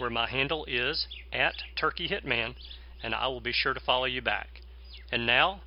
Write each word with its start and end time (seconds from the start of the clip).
where 0.00 0.10
my 0.10 0.26
handle 0.26 0.64
is 0.64 1.06
at 1.30 1.52
Turkey 1.78 2.08
Hitman, 2.08 2.54
and 3.02 3.14
I 3.14 3.26
will 3.26 3.42
be 3.42 3.52
sure 3.52 3.74
to 3.74 3.80
follow 3.80 4.06
you 4.06 4.22
back. 4.22 4.62
And 5.12 5.26
now, 5.26 5.60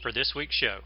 for 0.00 0.12
this 0.12 0.34
week's 0.36 0.54
show. 0.54 0.82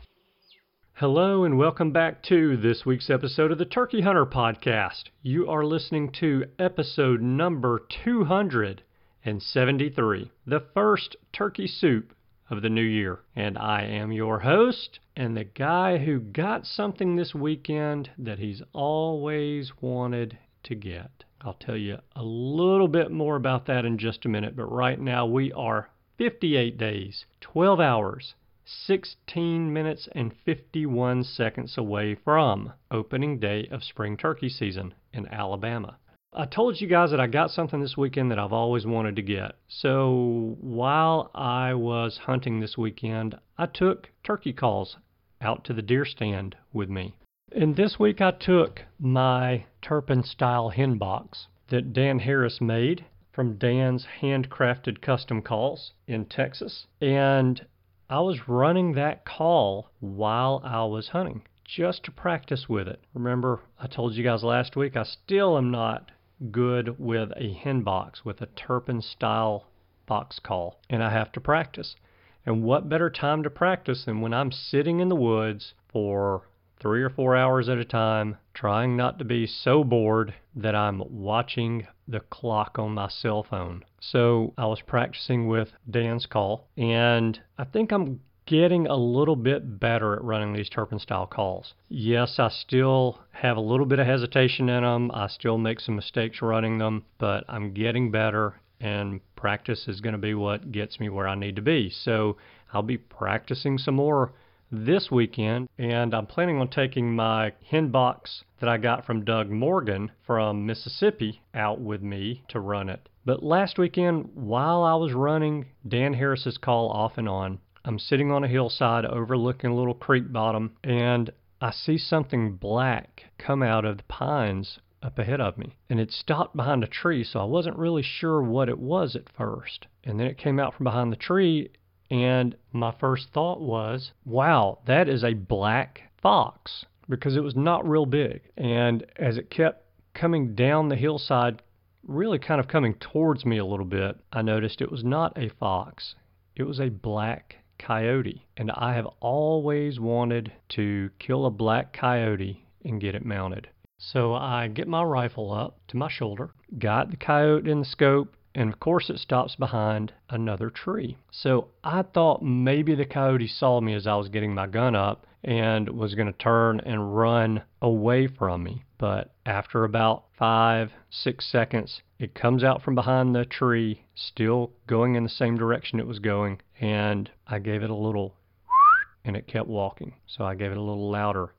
Hello, 0.95 1.45
and 1.45 1.59
welcome 1.59 1.93
back 1.93 2.23
to 2.25 2.57
this 2.57 2.87
week's 2.87 3.11
episode 3.11 3.53
of 3.53 3.59
the 3.59 3.67
Turkey 3.67 4.01
Hunter 4.01 4.25
Podcast. 4.25 5.11
You 5.23 5.51
are 5.51 5.63
listening 5.63 6.11
to 6.21 6.47
episode 6.59 7.21
number 7.21 7.83
273, 8.03 10.31
the 10.47 10.65
first 10.73 11.17
turkey 11.35 11.67
soup 11.67 12.15
of 12.49 12.63
the 12.63 12.71
new 12.71 12.81
year. 12.81 13.21
And 13.37 13.59
I 13.59 13.83
am 13.83 14.11
your 14.11 14.41
host, 14.41 15.01
and 15.15 15.37
the 15.37 15.45
guy 15.45 15.99
who 15.99 16.19
got 16.19 16.65
something 16.65 17.17
this 17.17 17.35
weekend 17.35 18.09
that 18.17 18.39
he's 18.39 18.63
always 18.73 19.71
wanted 19.83 20.39
to 20.63 20.75
get. 20.75 21.25
I'll 21.41 21.55
tell 21.55 21.77
you 21.77 21.99
a 22.17 22.23
little 22.23 22.89
bit 22.89 23.11
more 23.11 23.37
about 23.37 23.67
that 23.67 23.85
in 23.85 23.99
just 23.99 24.25
a 24.25 24.29
minute, 24.29 24.57
but 24.57 24.67
right 24.67 25.01
now 25.01 25.25
we 25.25 25.53
are 25.53 25.91
58 26.17 26.77
days, 26.77 27.27
12 27.41 27.79
hours, 27.79 28.35
16 28.65 29.73
minutes, 29.73 30.09
and 30.13 30.35
51 30.45 31.23
seconds 31.23 31.79
away 31.79 32.17
from 32.17 32.73
opening 32.91 33.39
day 33.39 33.69
of 33.71 33.85
spring 33.85 34.17
turkey 34.17 34.49
season 34.49 34.95
in 35.13 35.29
Alabama. 35.29 35.99
I 36.33 36.45
told 36.45 36.81
you 36.81 36.89
guys 36.89 37.13
that 37.13 37.21
I 37.21 37.27
got 37.29 37.51
something 37.51 37.81
this 37.81 37.97
weekend 37.97 38.31
that 38.31 38.39
I've 38.39 38.53
always 38.53 38.85
wanted 38.85 39.17
to 39.17 39.23
get. 39.23 39.53
So 39.69 40.57
while 40.61 41.31
I 41.35 41.73
was 41.75 42.19
hunting 42.19 42.61
this 42.61 42.77
weekend, 42.77 43.39
I 43.57 43.67
took 43.67 44.11
turkey 44.25 44.53
calls 44.53 44.97
out 45.41 45.65
to 45.65 45.73
the 45.73 45.83
deer 45.83 46.05
stand 46.05 46.57
with 46.73 46.91
me. 46.91 47.15
And 47.51 47.77
this 47.77 47.99
week 47.99 48.21
I 48.21 48.33
took 48.33 48.83
my 48.99 49.65
Turpin 49.81 50.23
style 50.23 50.69
hen 50.69 50.99
box 50.99 51.47
that 51.69 51.95
Dan 51.95 52.19
Harris 52.19 52.61
made 52.61 53.07
from 53.33 53.57
Dan's 53.57 54.07
handcrafted 54.21 55.01
custom 55.01 55.41
calls 55.41 55.95
in 56.07 56.27
Texas. 56.27 56.87
And 57.01 57.65
I 58.11 58.21
was 58.21 58.49
running 58.49 58.93
that 58.93 59.25
call 59.25 59.91
while 59.99 60.61
I 60.63 60.85
was 60.85 61.09
hunting 61.09 61.43
just 61.65 62.05
to 62.05 62.11
practice 62.11 62.69
with 62.69 62.87
it. 62.87 63.01
Remember, 63.15 63.61
I 63.79 63.87
told 63.87 64.15
you 64.15 64.23
guys 64.23 64.45
last 64.45 64.77
week 64.77 64.95
I 64.95 65.05
still 65.05 65.57
am 65.57 65.71
not 65.71 66.11
good 66.51 66.99
with 66.99 67.33
a 67.35 67.55
hen 67.55 67.81
box, 67.81 68.27
with 68.27 68.43
a 68.43 68.47
Turpin 68.47 69.01
style 69.01 69.69
box 70.05 70.39
call, 70.39 70.81
and 70.91 71.03
I 71.03 71.11
have 71.11 71.33
to 71.33 71.41
practice. 71.41 71.97
And 72.45 72.63
what 72.63 72.91
better 72.91 73.09
time 73.09 73.43
to 73.43 73.51
practice 73.51 74.05
than 74.05 74.21
when 74.21 74.35
I'm 74.35 74.53
sitting 74.53 75.01
in 75.01 75.09
the 75.09 75.17
woods 75.17 75.73
for 75.91 76.43
three 76.81 77.03
or 77.03 77.11
four 77.11 77.37
hours 77.37 77.69
at 77.69 77.79
a 77.79 77.85
time, 77.85 78.37
trying 78.55 78.97
not 78.97 79.19
to 79.19 79.25
be 79.25 79.47
so 79.47 79.85
bored 79.85 80.35
that 80.55 80.75
I'm 80.75 81.03
watching 81.09 81.87
the 82.07 82.21
clock 82.21 82.79
on 82.79 82.95
my 82.95 83.09
cell 83.09 83.43
phone. 83.43 83.85
So 84.01 84.55
I 84.57 84.67
was 84.67 84.81
practicing 84.81 85.49
with 85.49 85.73
Dan's 85.91 86.27
call, 86.27 86.69
and 86.77 87.41
I 87.59 87.65
think 87.65 87.93
I'm 87.93 88.21
getting 88.47 88.87
a 88.87 88.97
little 88.97 89.37
bit 89.37 89.79
better 89.79 90.15
at 90.15 90.25
running 90.25 90.55
these 90.55 90.71
Turpin 90.71 90.99
style 90.99 91.27
calls. 91.27 91.75
Yes, 91.89 92.39
I 92.39 92.49
still 92.49 93.21
have 93.33 93.59
a 93.59 93.61
little 93.61 93.85
bit 93.85 93.99
of 93.99 94.07
hesitation 94.07 94.71
in 94.71 94.83
them. 94.83 95.11
I 95.13 95.27
still 95.27 95.59
make 95.59 95.81
some 95.81 95.97
mistakes 95.97 96.41
running 96.41 96.79
them, 96.79 97.05
but 97.19 97.45
I'm 97.49 97.75
getting 97.75 98.11
better 98.11 98.61
and 98.81 99.21
practice 99.37 99.87
is 99.87 100.01
going 100.01 100.15
to 100.15 100.19
be 100.19 100.35
what 100.35 100.73
gets 100.73 100.99
me 100.99 101.09
where 101.09 101.29
I 101.29 101.35
need 101.35 101.57
to 101.57 101.63
be. 101.63 101.91
So 101.91 102.37
I'll 102.73 102.83
be 102.83 102.97
practicing 102.97 103.77
some 103.77 103.97
more 103.97 104.33
this 104.71 105.11
weekend, 105.11 105.69
and 105.79 106.15
I'm 106.15 106.27
planning 106.27 106.59
on 106.59 106.69
taking 106.69 107.15
my 107.15 107.53
hen 107.71 107.89
box 107.89 108.45
that 108.61 108.69
I 108.69 108.77
got 108.77 109.07
from 109.07 109.25
Doug 109.25 109.51
Morgan 109.51 110.11
from 110.27 110.67
Mississippi 110.67 111.41
out 111.55 111.81
with 111.81 112.03
me 112.03 112.43
to 112.49 112.61
run 112.61 112.89
it. 112.89 113.09
But 113.25 113.43
last 113.43 113.79
weekend, 113.79 114.31
while 114.35 114.83
I 114.83 114.95
was 114.95 115.13
running 115.13 115.67
Dan 115.87 116.15
Harris's 116.15 116.59
call 116.59 116.91
off 116.91 117.19
and 117.19 117.29
on, 117.29 117.59
I'm 117.85 117.99
sitting 117.99 118.31
on 118.31 118.45
a 118.45 118.49
hillside 118.49 119.05
overlooking 119.05 119.71
a 119.71 119.75
little 119.77 119.95
creek 119.95 120.33
bottom, 120.33 120.73
and 120.85 121.31
I 121.61 121.71
see 121.71 121.99
something 121.99 122.57
black 122.57 123.25
come 123.39 123.63
out 123.63 123.85
of 123.85 123.97
the 123.97 124.03
pines 124.05 124.79
up 125.03 125.19
ahead 125.19 125.41
of 125.41 125.57
me. 125.57 125.77
And 125.89 126.01
it 126.01 126.11
stopped 126.11 126.57
behind 126.57 126.83
a 126.83 126.89
tree, 126.89 127.25
so 127.25 127.41
I 127.41 127.45
wasn't 127.45 127.79
really 127.79 128.03
sure 128.03 128.43
what 128.43 128.69
it 128.69 128.79
was 128.79 129.17
at 129.17 129.33
first. 129.33 129.87
And 130.05 130.19
then 130.19 130.27
it 130.27 130.39
came 130.39 130.59
out 130.59 130.75
from 130.75 130.85
behind 130.85 131.13
the 131.13 131.17
tree 131.17 131.71
and 132.11 132.57
my 132.73 132.93
first 132.99 133.29
thought 133.33 133.61
was, 133.61 134.13
wow, 134.25 134.79
that 134.87 135.09
is 135.09 135.23
a 135.23 135.35
black 135.35 136.03
fox 136.23 136.87
because 137.09 137.37
it 137.37 137.43
was 137.43 137.57
not 137.57 137.89
real 137.89 138.07
big. 138.07 138.43
And 138.57 139.05
as 139.17 139.37
it 139.37 139.51
kept 139.51 139.85
coming 140.15 140.55
down 140.55 140.89
the 140.89 140.97
hillside, 140.97 141.63
really 142.07 142.39
kind 142.39 142.61
of 142.61 142.69
coming 142.69 142.95
towards 142.95 143.45
me 143.45 143.59
a 143.59 143.65
little 143.65 143.87
bit, 143.87 144.17
I 144.33 144.43
noticed 144.43 144.81
it 144.81 144.91
was 144.91 145.05
not 145.05 145.37
a 145.37 145.51
fox, 145.61 146.15
it 146.57 146.65
was 146.65 146.81
a 146.81 146.89
black 146.89 147.57
coyote. 147.79 148.47
And 148.57 148.71
I 148.73 148.95
have 148.95 149.07
always 149.21 150.01
wanted 150.01 150.53
to 150.71 151.11
kill 151.19 151.47
a 151.47 151.51
black 151.51 151.93
coyote 151.93 152.65
and 152.85 153.01
get 153.01 153.15
it 153.15 153.25
mounted. 153.25 153.69
So 153.99 154.35
I 154.35 154.69
get 154.69 154.89
my 154.89 155.03
rifle 155.03 155.53
up 155.53 155.81
to 155.89 155.97
my 155.97 156.09
shoulder, 156.09 156.51
got 156.79 157.11
the 157.11 157.17
coyote 157.17 157.71
in 157.71 157.81
the 157.81 157.85
scope, 157.85 158.35
and 158.59 158.73
of 158.73 158.81
course 158.81 159.09
it 159.09 159.21
stops 159.21 159.55
behind 159.55 160.13
another 160.31 160.69
tree. 160.69 161.17
So 161.31 161.69
I 161.85 162.03
thought 162.03 162.43
maybe 162.43 162.97
the 162.97 163.05
coyote 163.05 163.47
saw 163.47 163.81
me 163.81 163.95
as 163.95 164.05
I 164.05 164.17
was 164.17 164.31
getting 164.31 164.53
my 164.53 164.67
gun 164.67 164.97
up 164.97 165.29
and 165.45 165.89
was 165.91 166.17
going 166.17 166.27
to 166.27 166.37
turn 166.37 166.81
and 166.81 167.17
run 167.17 167.63
away 167.81 168.27
from 168.27 168.65
me. 168.65 168.83
But 168.99 169.33
after 169.47 169.85
about 169.85 170.25
five, 170.37 170.91
six 171.09 171.47
seconds, 171.47 172.03
it 172.19 172.35
comes 172.35 172.65
out 172.65 172.83
from 172.83 172.97
behind 172.97 173.33
the 173.33 173.45
tree, 173.45 174.03
still 174.17 174.73
going 174.89 175.15
in 175.15 175.23
the 175.23 175.29
same 175.29 175.57
direction 175.57 176.01
it 176.01 176.09
was 176.09 176.19
going, 176.19 176.61
and 176.81 177.31
I 177.47 177.61
gave 177.61 177.85
it 177.85 177.91
a 177.91 177.95
little 177.95 178.35
and 179.25 179.37
it 179.37 179.47
kept 179.47 179.69
walking. 179.69 180.15
So 180.27 180.45
I 180.45 180.57
gave 180.57 180.73
it 180.73 180.77
a 180.77 180.83
little 180.83 181.09
louder 181.09 181.55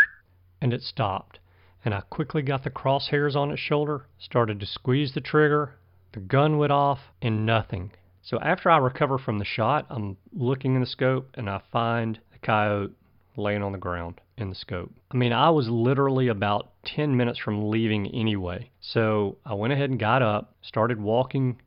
and 0.60 0.74
it 0.74 0.82
stopped. 0.82 1.38
And 1.82 1.94
I 1.94 2.02
quickly 2.02 2.42
got 2.42 2.62
the 2.62 2.70
crosshairs 2.70 3.34
on 3.34 3.50
its 3.50 3.60
shoulder, 3.62 4.04
started 4.18 4.60
to 4.60 4.66
squeeze 4.66 5.14
the 5.14 5.22
trigger, 5.22 5.76
the 6.12 6.20
gun 6.20 6.58
went 6.58 6.72
off 6.72 7.00
and 7.20 7.46
nothing. 7.46 7.92
So 8.22 8.38
after 8.40 8.70
I 8.70 8.76
recover 8.76 9.18
from 9.18 9.38
the 9.38 9.44
shot, 9.44 9.86
I'm 9.90 10.16
looking 10.32 10.74
in 10.74 10.80
the 10.80 10.86
scope 10.86 11.30
and 11.34 11.50
I 11.50 11.60
find 11.72 12.20
the 12.32 12.38
coyote 12.38 12.94
laying 13.36 13.62
on 13.62 13.72
the 13.72 13.78
ground 13.78 14.20
in 14.36 14.48
the 14.48 14.54
scope. 14.54 14.92
I 15.10 15.16
mean, 15.16 15.32
I 15.32 15.50
was 15.50 15.68
literally 15.68 16.28
about 16.28 16.70
10 16.84 17.16
minutes 17.16 17.38
from 17.38 17.70
leaving 17.70 18.06
anyway. 18.08 18.70
So 18.80 19.38
I 19.44 19.54
went 19.54 19.72
ahead 19.72 19.90
and 19.90 19.98
got 19.98 20.22
up, 20.22 20.54
started 20.62 21.00
walking 21.00 21.60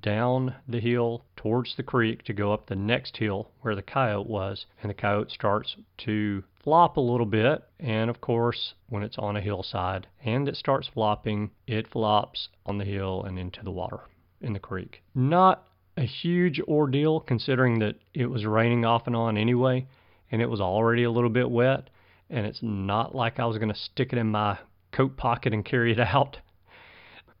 down 0.00 0.54
the 0.66 0.80
hill 0.80 1.24
towards 1.36 1.76
the 1.76 1.82
creek 1.82 2.24
to 2.24 2.32
go 2.32 2.52
up 2.52 2.66
the 2.66 2.76
next 2.76 3.16
hill 3.16 3.50
where 3.60 3.74
the 3.74 3.82
coyote 3.82 4.28
was, 4.28 4.66
and 4.82 4.90
the 4.90 4.94
coyote 4.94 5.30
starts 5.30 5.76
to 5.98 6.42
flop 6.62 6.96
a 6.96 7.00
little 7.00 7.26
bit. 7.26 7.62
And 7.78 8.10
of 8.10 8.20
course, 8.20 8.74
when 8.88 9.02
it's 9.02 9.18
on 9.18 9.36
a 9.36 9.40
hillside 9.40 10.06
and 10.24 10.48
it 10.48 10.56
starts 10.56 10.88
flopping, 10.88 11.50
it 11.66 11.88
flops 11.88 12.48
on 12.64 12.78
the 12.78 12.84
hill 12.84 13.22
and 13.22 13.38
into 13.38 13.62
the 13.62 13.70
water 13.70 14.00
in 14.40 14.52
the 14.52 14.58
creek. 14.58 15.02
Not 15.14 15.66
a 15.96 16.04
huge 16.04 16.60
ordeal 16.60 17.20
considering 17.20 17.78
that 17.78 17.96
it 18.12 18.26
was 18.26 18.44
raining 18.44 18.84
off 18.84 19.06
and 19.06 19.16
on 19.16 19.38
anyway, 19.38 19.86
and 20.30 20.42
it 20.42 20.50
was 20.50 20.60
already 20.60 21.04
a 21.04 21.10
little 21.10 21.30
bit 21.30 21.50
wet. 21.50 21.88
And 22.28 22.44
it's 22.44 22.60
not 22.60 23.14
like 23.14 23.38
I 23.38 23.46
was 23.46 23.58
going 23.58 23.72
to 23.72 23.78
stick 23.78 24.12
it 24.12 24.18
in 24.18 24.26
my 24.26 24.58
coat 24.90 25.16
pocket 25.16 25.52
and 25.52 25.64
carry 25.64 25.92
it 25.92 26.00
out. 26.14 26.38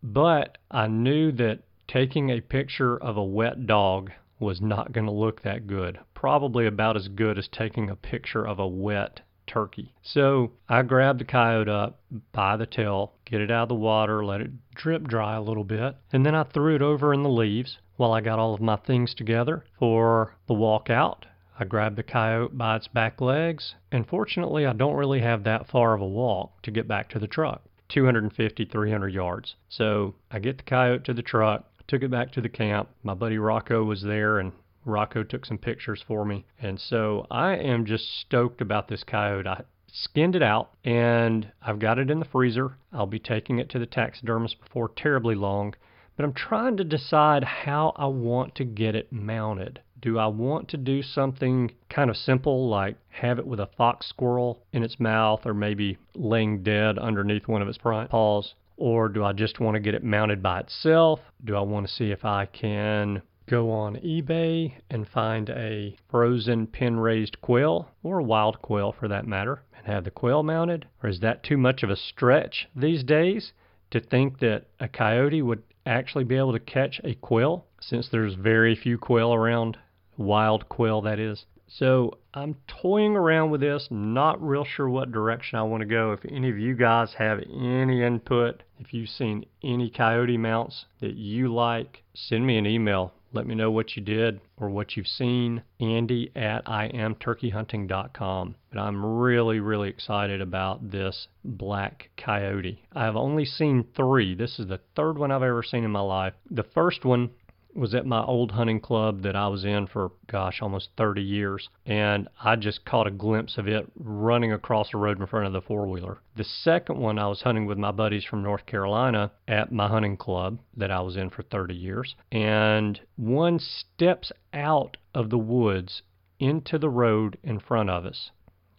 But 0.02 0.58
I 0.70 0.86
knew 0.86 1.32
that 1.32 1.60
taking 1.88 2.30
a 2.30 2.40
picture 2.40 2.96
of 2.96 3.16
a 3.16 3.24
wet 3.24 3.66
dog 3.66 4.10
was 4.38 4.60
not 4.60 4.92
going 4.92 5.06
to 5.06 5.12
look 5.12 5.42
that 5.42 5.66
good. 5.66 5.98
Probably 6.14 6.66
about 6.66 6.96
as 6.96 7.08
good 7.08 7.38
as 7.38 7.48
taking 7.48 7.88
a 7.88 7.96
picture 7.96 8.46
of 8.46 8.58
a 8.58 8.66
wet 8.66 9.20
turkey. 9.46 9.94
So 10.02 10.52
I 10.68 10.82
grabbed 10.82 11.20
the 11.20 11.24
coyote 11.24 11.68
up 11.68 12.00
by 12.32 12.56
the 12.56 12.66
tail, 12.66 13.12
get 13.24 13.40
it 13.40 13.50
out 13.50 13.64
of 13.64 13.68
the 13.68 13.76
water, 13.76 14.24
let 14.24 14.40
it 14.40 14.50
drip 14.74 15.06
dry 15.06 15.36
a 15.36 15.40
little 15.40 15.64
bit, 15.64 15.96
and 16.12 16.26
then 16.26 16.34
I 16.34 16.42
threw 16.42 16.74
it 16.74 16.82
over 16.82 17.14
in 17.14 17.22
the 17.22 17.28
leaves 17.28 17.78
while 17.96 18.12
I 18.12 18.20
got 18.20 18.38
all 18.38 18.52
of 18.54 18.60
my 18.60 18.76
things 18.76 19.14
together 19.14 19.64
for 19.78 20.34
the 20.48 20.54
walk 20.54 20.90
out. 20.90 21.26
I 21.58 21.64
grabbed 21.64 21.96
the 21.96 22.02
coyote 22.02 22.58
by 22.58 22.76
its 22.76 22.88
back 22.88 23.20
legs, 23.20 23.76
and 23.90 24.06
fortunately, 24.06 24.66
I 24.66 24.74
don't 24.74 24.96
really 24.96 25.20
have 25.20 25.44
that 25.44 25.68
far 25.68 25.94
of 25.94 26.02
a 26.02 26.06
walk 26.06 26.60
to 26.62 26.70
get 26.70 26.86
back 26.86 27.08
to 27.10 27.18
the 27.18 27.26
truck 27.26 27.62
250, 27.88 28.64
300 28.64 29.08
yards. 29.14 29.54
So 29.68 30.16
I 30.30 30.40
get 30.40 30.58
the 30.58 30.64
coyote 30.64 31.04
to 31.04 31.14
the 31.14 31.22
truck, 31.22 31.64
took 31.88 32.02
it 32.02 32.10
back 32.10 32.32
to 32.32 32.40
the 32.40 32.48
camp. 32.48 32.88
My 33.02 33.14
buddy 33.14 33.38
Rocco 33.38 33.84
was 33.84 34.02
there, 34.02 34.38
and 34.38 34.52
Rocco 34.84 35.24
took 35.24 35.44
some 35.44 35.58
pictures 35.58 36.02
for 36.06 36.24
me. 36.24 36.46
And 36.60 36.78
so 36.80 37.26
I 37.30 37.56
am 37.56 37.84
just 37.84 38.20
stoked 38.20 38.60
about 38.60 38.88
this 38.88 39.02
coyote. 39.02 39.48
I 39.48 39.62
skinned 39.92 40.36
it 40.36 40.42
out 40.42 40.70
and 40.84 41.50
I've 41.62 41.78
got 41.78 41.98
it 41.98 42.10
in 42.10 42.20
the 42.20 42.26
freezer. 42.26 42.76
I'll 42.92 43.06
be 43.06 43.18
taking 43.18 43.58
it 43.58 43.68
to 43.70 43.78
the 43.78 43.86
taxidermist 43.86 44.60
before 44.60 44.90
terribly 44.90 45.34
long, 45.34 45.74
but 46.16 46.24
I'm 46.24 46.34
trying 46.34 46.76
to 46.76 46.84
decide 46.84 47.42
how 47.42 47.94
I 47.96 48.06
want 48.06 48.54
to 48.56 48.64
get 48.64 48.94
it 48.94 49.12
mounted. 49.12 49.80
Do 50.00 50.18
I 50.18 50.26
want 50.26 50.68
to 50.68 50.76
do 50.76 51.02
something 51.02 51.72
kind 51.88 52.10
of 52.10 52.16
simple 52.16 52.68
like 52.68 52.96
have 53.08 53.38
it 53.38 53.46
with 53.46 53.58
a 53.58 53.70
fox 53.78 54.06
squirrel 54.06 54.62
in 54.72 54.82
its 54.82 55.00
mouth 55.00 55.46
or 55.46 55.54
maybe 55.54 55.96
laying 56.14 56.62
dead 56.62 56.98
underneath 56.98 57.48
one 57.48 57.62
of 57.62 57.68
its 57.68 57.78
paws? 57.78 58.54
Or 58.78 59.08
do 59.08 59.24
I 59.24 59.32
just 59.32 59.58
want 59.58 59.74
to 59.74 59.80
get 59.80 59.94
it 59.94 60.04
mounted 60.04 60.42
by 60.42 60.60
itself? 60.60 61.20
Do 61.42 61.56
I 61.56 61.60
want 61.60 61.86
to 61.86 61.92
see 61.92 62.10
if 62.10 62.24
I 62.24 62.46
can 62.46 63.22
go 63.46 63.70
on 63.70 63.96
eBay 63.96 64.74
and 64.90 65.08
find 65.08 65.48
a 65.48 65.96
frozen 66.10 66.66
pen 66.66 66.98
raised 66.98 67.40
quail, 67.40 67.88
or 68.02 68.18
a 68.18 68.24
wild 68.24 68.60
quail 68.60 68.92
for 68.92 69.08
that 69.08 69.26
matter, 69.26 69.62
and 69.76 69.86
have 69.86 70.04
the 70.04 70.10
quail 70.10 70.42
mounted? 70.42 70.86
Or 71.02 71.08
is 71.08 71.20
that 71.20 71.42
too 71.42 71.56
much 71.56 71.82
of 71.82 71.90
a 71.90 71.96
stretch 71.96 72.68
these 72.76 73.02
days 73.02 73.52
to 73.92 74.00
think 74.00 74.40
that 74.40 74.66
a 74.80 74.88
coyote 74.88 75.42
would 75.42 75.62
actually 75.86 76.24
be 76.24 76.36
able 76.36 76.52
to 76.52 76.60
catch 76.60 77.00
a 77.04 77.14
quail 77.14 77.64
since 77.80 78.08
there's 78.08 78.34
very 78.34 78.74
few 78.74 78.98
quail 78.98 79.32
around? 79.32 79.78
Wild 80.18 80.68
quail, 80.68 81.00
that 81.02 81.18
is. 81.18 81.46
So 81.68 82.18
I'm 82.32 82.56
toying 82.66 83.16
around 83.16 83.50
with 83.50 83.60
this, 83.60 83.88
not 83.90 84.40
real 84.40 84.64
sure 84.64 84.88
what 84.88 85.10
direction 85.10 85.58
I 85.58 85.62
want 85.62 85.80
to 85.80 85.86
go. 85.86 86.12
If 86.12 86.24
any 86.24 86.48
of 86.48 86.58
you 86.58 86.74
guys 86.74 87.14
have 87.14 87.40
any 87.40 88.02
input, 88.02 88.62
if 88.78 88.94
you've 88.94 89.08
seen 89.08 89.46
any 89.62 89.90
coyote 89.90 90.38
mounts 90.38 90.86
that 91.00 91.14
you 91.14 91.52
like, 91.52 92.02
send 92.14 92.46
me 92.46 92.56
an 92.56 92.66
email. 92.66 93.12
Let 93.32 93.46
me 93.46 93.54
know 93.54 93.70
what 93.70 93.96
you 93.96 94.02
did 94.02 94.40
or 94.56 94.70
what 94.70 94.96
you've 94.96 95.06
seen. 95.06 95.62
Andy 95.80 96.30
at 96.34 96.64
iamturkeyhunting.com. 96.64 98.54
But 98.70 98.78
I'm 98.78 99.04
really, 99.04 99.60
really 99.60 99.90
excited 99.90 100.40
about 100.40 100.90
this 100.90 101.28
black 101.44 102.10
coyote. 102.16 102.80
I've 102.92 103.16
only 103.16 103.44
seen 103.44 103.84
three. 103.94 104.34
This 104.34 104.58
is 104.58 104.68
the 104.68 104.80
third 104.94 105.18
one 105.18 105.30
I've 105.30 105.42
ever 105.42 105.62
seen 105.62 105.84
in 105.84 105.90
my 105.90 106.00
life. 106.00 106.34
The 106.50 106.62
first 106.62 107.04
one 107.04 107.30
was 107.76 107.94
at 107.94 108.06
my 108.06 108.22
old 108.22 108.52
hunting 108.52 108.80
club 108.80 109.22
that 109.22 109.36
I 109.36 109.48
was 109.48 109.64
in 109.64 109.86
for, 109.86 110.12
gosh, 110.26 110.60
almost 110.62 110.90
30 110.96 111.22
years. 111.22 111.68
And 111.84 112.28
I 112.42 112.56
just 112.56 112.84
caught 112.84 113.06
a 113.06 113.10
glimpse 113.10 113.58
of 113.58 113.68
it 113.68 113.90
running 113.98 114.52
across 114.52 114.90
the 114.90 114.98
road 114.98 115.20
in 115.20 115.26
front 115.26 115.46
of 115.46 115.52
the 115.52 115.60
four 115.60 115.86
wheeler. 115.86 116.18
The 116.36 116.44
second 116.44 116.98
one, 116.98 117.18
I 117.18 117.28
was 117.28 117.42
hunting 117.42 117.66
with 117.66 117.78
my 117.78 117.92
buddies 117.92 118.24
from 118.24 118.42
North 118.42 118.66
Carolina 118.66 119.32
at 119.46 119.72
my 119.72 119.88
hunting 119.88 120.16
club 120.16 120.58
that 120.76 120.90
I 120.90 121.00
was 121.00 121.16
in 121.16 121.30
for 121.30 121.42
30 121.42 121.74
years. 121.74 122.14
And 122.32 123.00
one 123.16 123.58
steps 123.58 124.32
out 124.52 124.96
of 125.14 125.30
the 125.30 125.38
woods 125.38 126.02
into 126.38 126.78
the 126.78 126.90
road 126.90 127.38
in 127.42 127.60
front 127.60 127.90
of 127.90 128.04
us. 128.04 128.30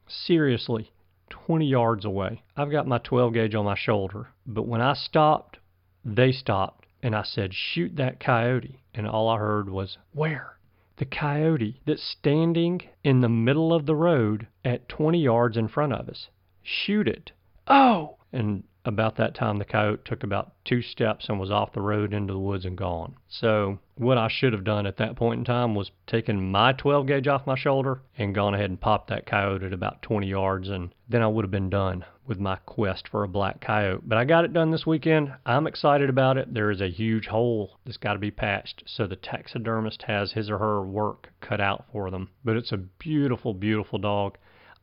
Seriously, 0.08 0.92
20 1.30 1.66
yards 1.66 2.06
away. 2.06 2.44
I've 2.56 2.72
got 2.72 2.88
my 2.88 3.00
12 3.00 3.34
gauge 3.34 3.56
on 3.56 3.66
my 3.66 3.76
shoulder, 3.76 4.30
but 4.46 4.68
when 4.68 4.82
I 4.82 4.94
stopped, 4.94 5.58
they 6.06 6.32
stopped 6.32 6.87
and 7.02 7.16
I 7.16 7.24
said, 7.24 7.54
Shoot 7.54 7.96
that 7.96 8.20
coyote. 8.20 8.82
And 8.94 9.08
all 9.08 9.30
I 9.30 9.38
heard 9.38 9.70
was, 9.70 9.98
Where? 10.14 10.58
The 10.98 11.06
coyote 11.06 11.82
that's 11.86 12.04
standing 12.04 12.82
in 13.04 13.22
the 13.22 13.30
middle 13.30 13.72
of 13.74 13.86
the 13.86 13.96
road 13.96 14.48
at 14.66 14.90
20 14.90 15.20
yards 15.22 15.56
in 15.56 15.68
front 15.68 15.94
of 15.94 16.10
us. 16.10 16.30
Shoot 16.64 17.08
it. 17.08 17.32
Oh! 17.68 18.18
And 18.34 18.64
about 18.88 19.18
that 19.18 19.36
time, 19.36 19.58
the 19.58 19.66
coyote 19.66 20.06
took 20.06 20.24
about 20.24 20.54
two 20.64 20.82
steps 20.82 21.28
and 21.28 21.40
was 21.40 21.52
off 21.52 21.74
the 21.74 21.82
road 21.82 22.14
into 22.14 22.34
the 22.34 22.40
woods 22.40 22.64
and 22.64 22.78
gone. 22.78 23.16
So, 23.28 23.80
what 23.96 24.18
I 24.18 24.30
should 24.30 24.54
have 24.54 24.64
done 24.64 24.88
at 24.88 24.96
that 24.98 25.18
point 25.18 25.40
in 25.40 25.46
time 25.46 25.76
was 25.76 25.92
taken 26.08 26.52
my 26.52 26.72
12 26.72 27.06
gauge 27.06 27.28
off 27.28 27.46
my 27.46 27.58
shoulder 27.58 28.02
and 28.18 28.34
gone 28.34 28.54
ahead 28.54 28.70
and 28.70 28.80
popped 28.80 29.10
that 29.10 29.26
coyote 29.26 29.66
at 29.66 29.74
about 29.74 30.02
20 30.04 30.28
yards, 30.28 30.70
and 30.70 30.94
then 31.10 31.22
I 31.22 31.28
would 31.28 31.44
have 31.44 31.52
been 31.52 31.70
done 31.70 32.06
with 32.26 32.40
my 32.40 32.56
quest 32.66 33.10
for 33.10 33.24
a 33.24 33.28
black 33.28 33.60
coyote. 33.60 34.04
But 34.06 34.18
I 34.18 34.24
got 34.24 34.46
it 34.46 34.54
done 34.54 34.72
this 34.72 34.86
weekend. 34.86 35.34
I'm 35.46 35.68
excited 35.68 36.10
about 36.10 36.38
it. 36.38 36.54
There 36.54 36.72
is 36.72 36.82
a 36.82 36.90
huge 36.90 37.28
hole 37.28 37.78
that's 37.86 37.98
got 37.98 38.14
to 38.14 38.20
be 38.20 38.32
patched, 38.32 38.84
so 38.86 39.06
the 39.06 39.16
taxidermist 39.18 40.04
has 40.04 40.32
his 40.32 40.50
or 40.50 40.60
her 40.60 40.82
work 40.82 41.34
cut 41.42 41.60
out 41.60 41.86
for 41.92 42.10
them. 42.10 42.30
But 42.46 42.56
it's 42.56 42.72
a 42.72 42.78
beautiful, 42.78 43.54
beautiful 43.54 44.00
dog. 44.00 44.38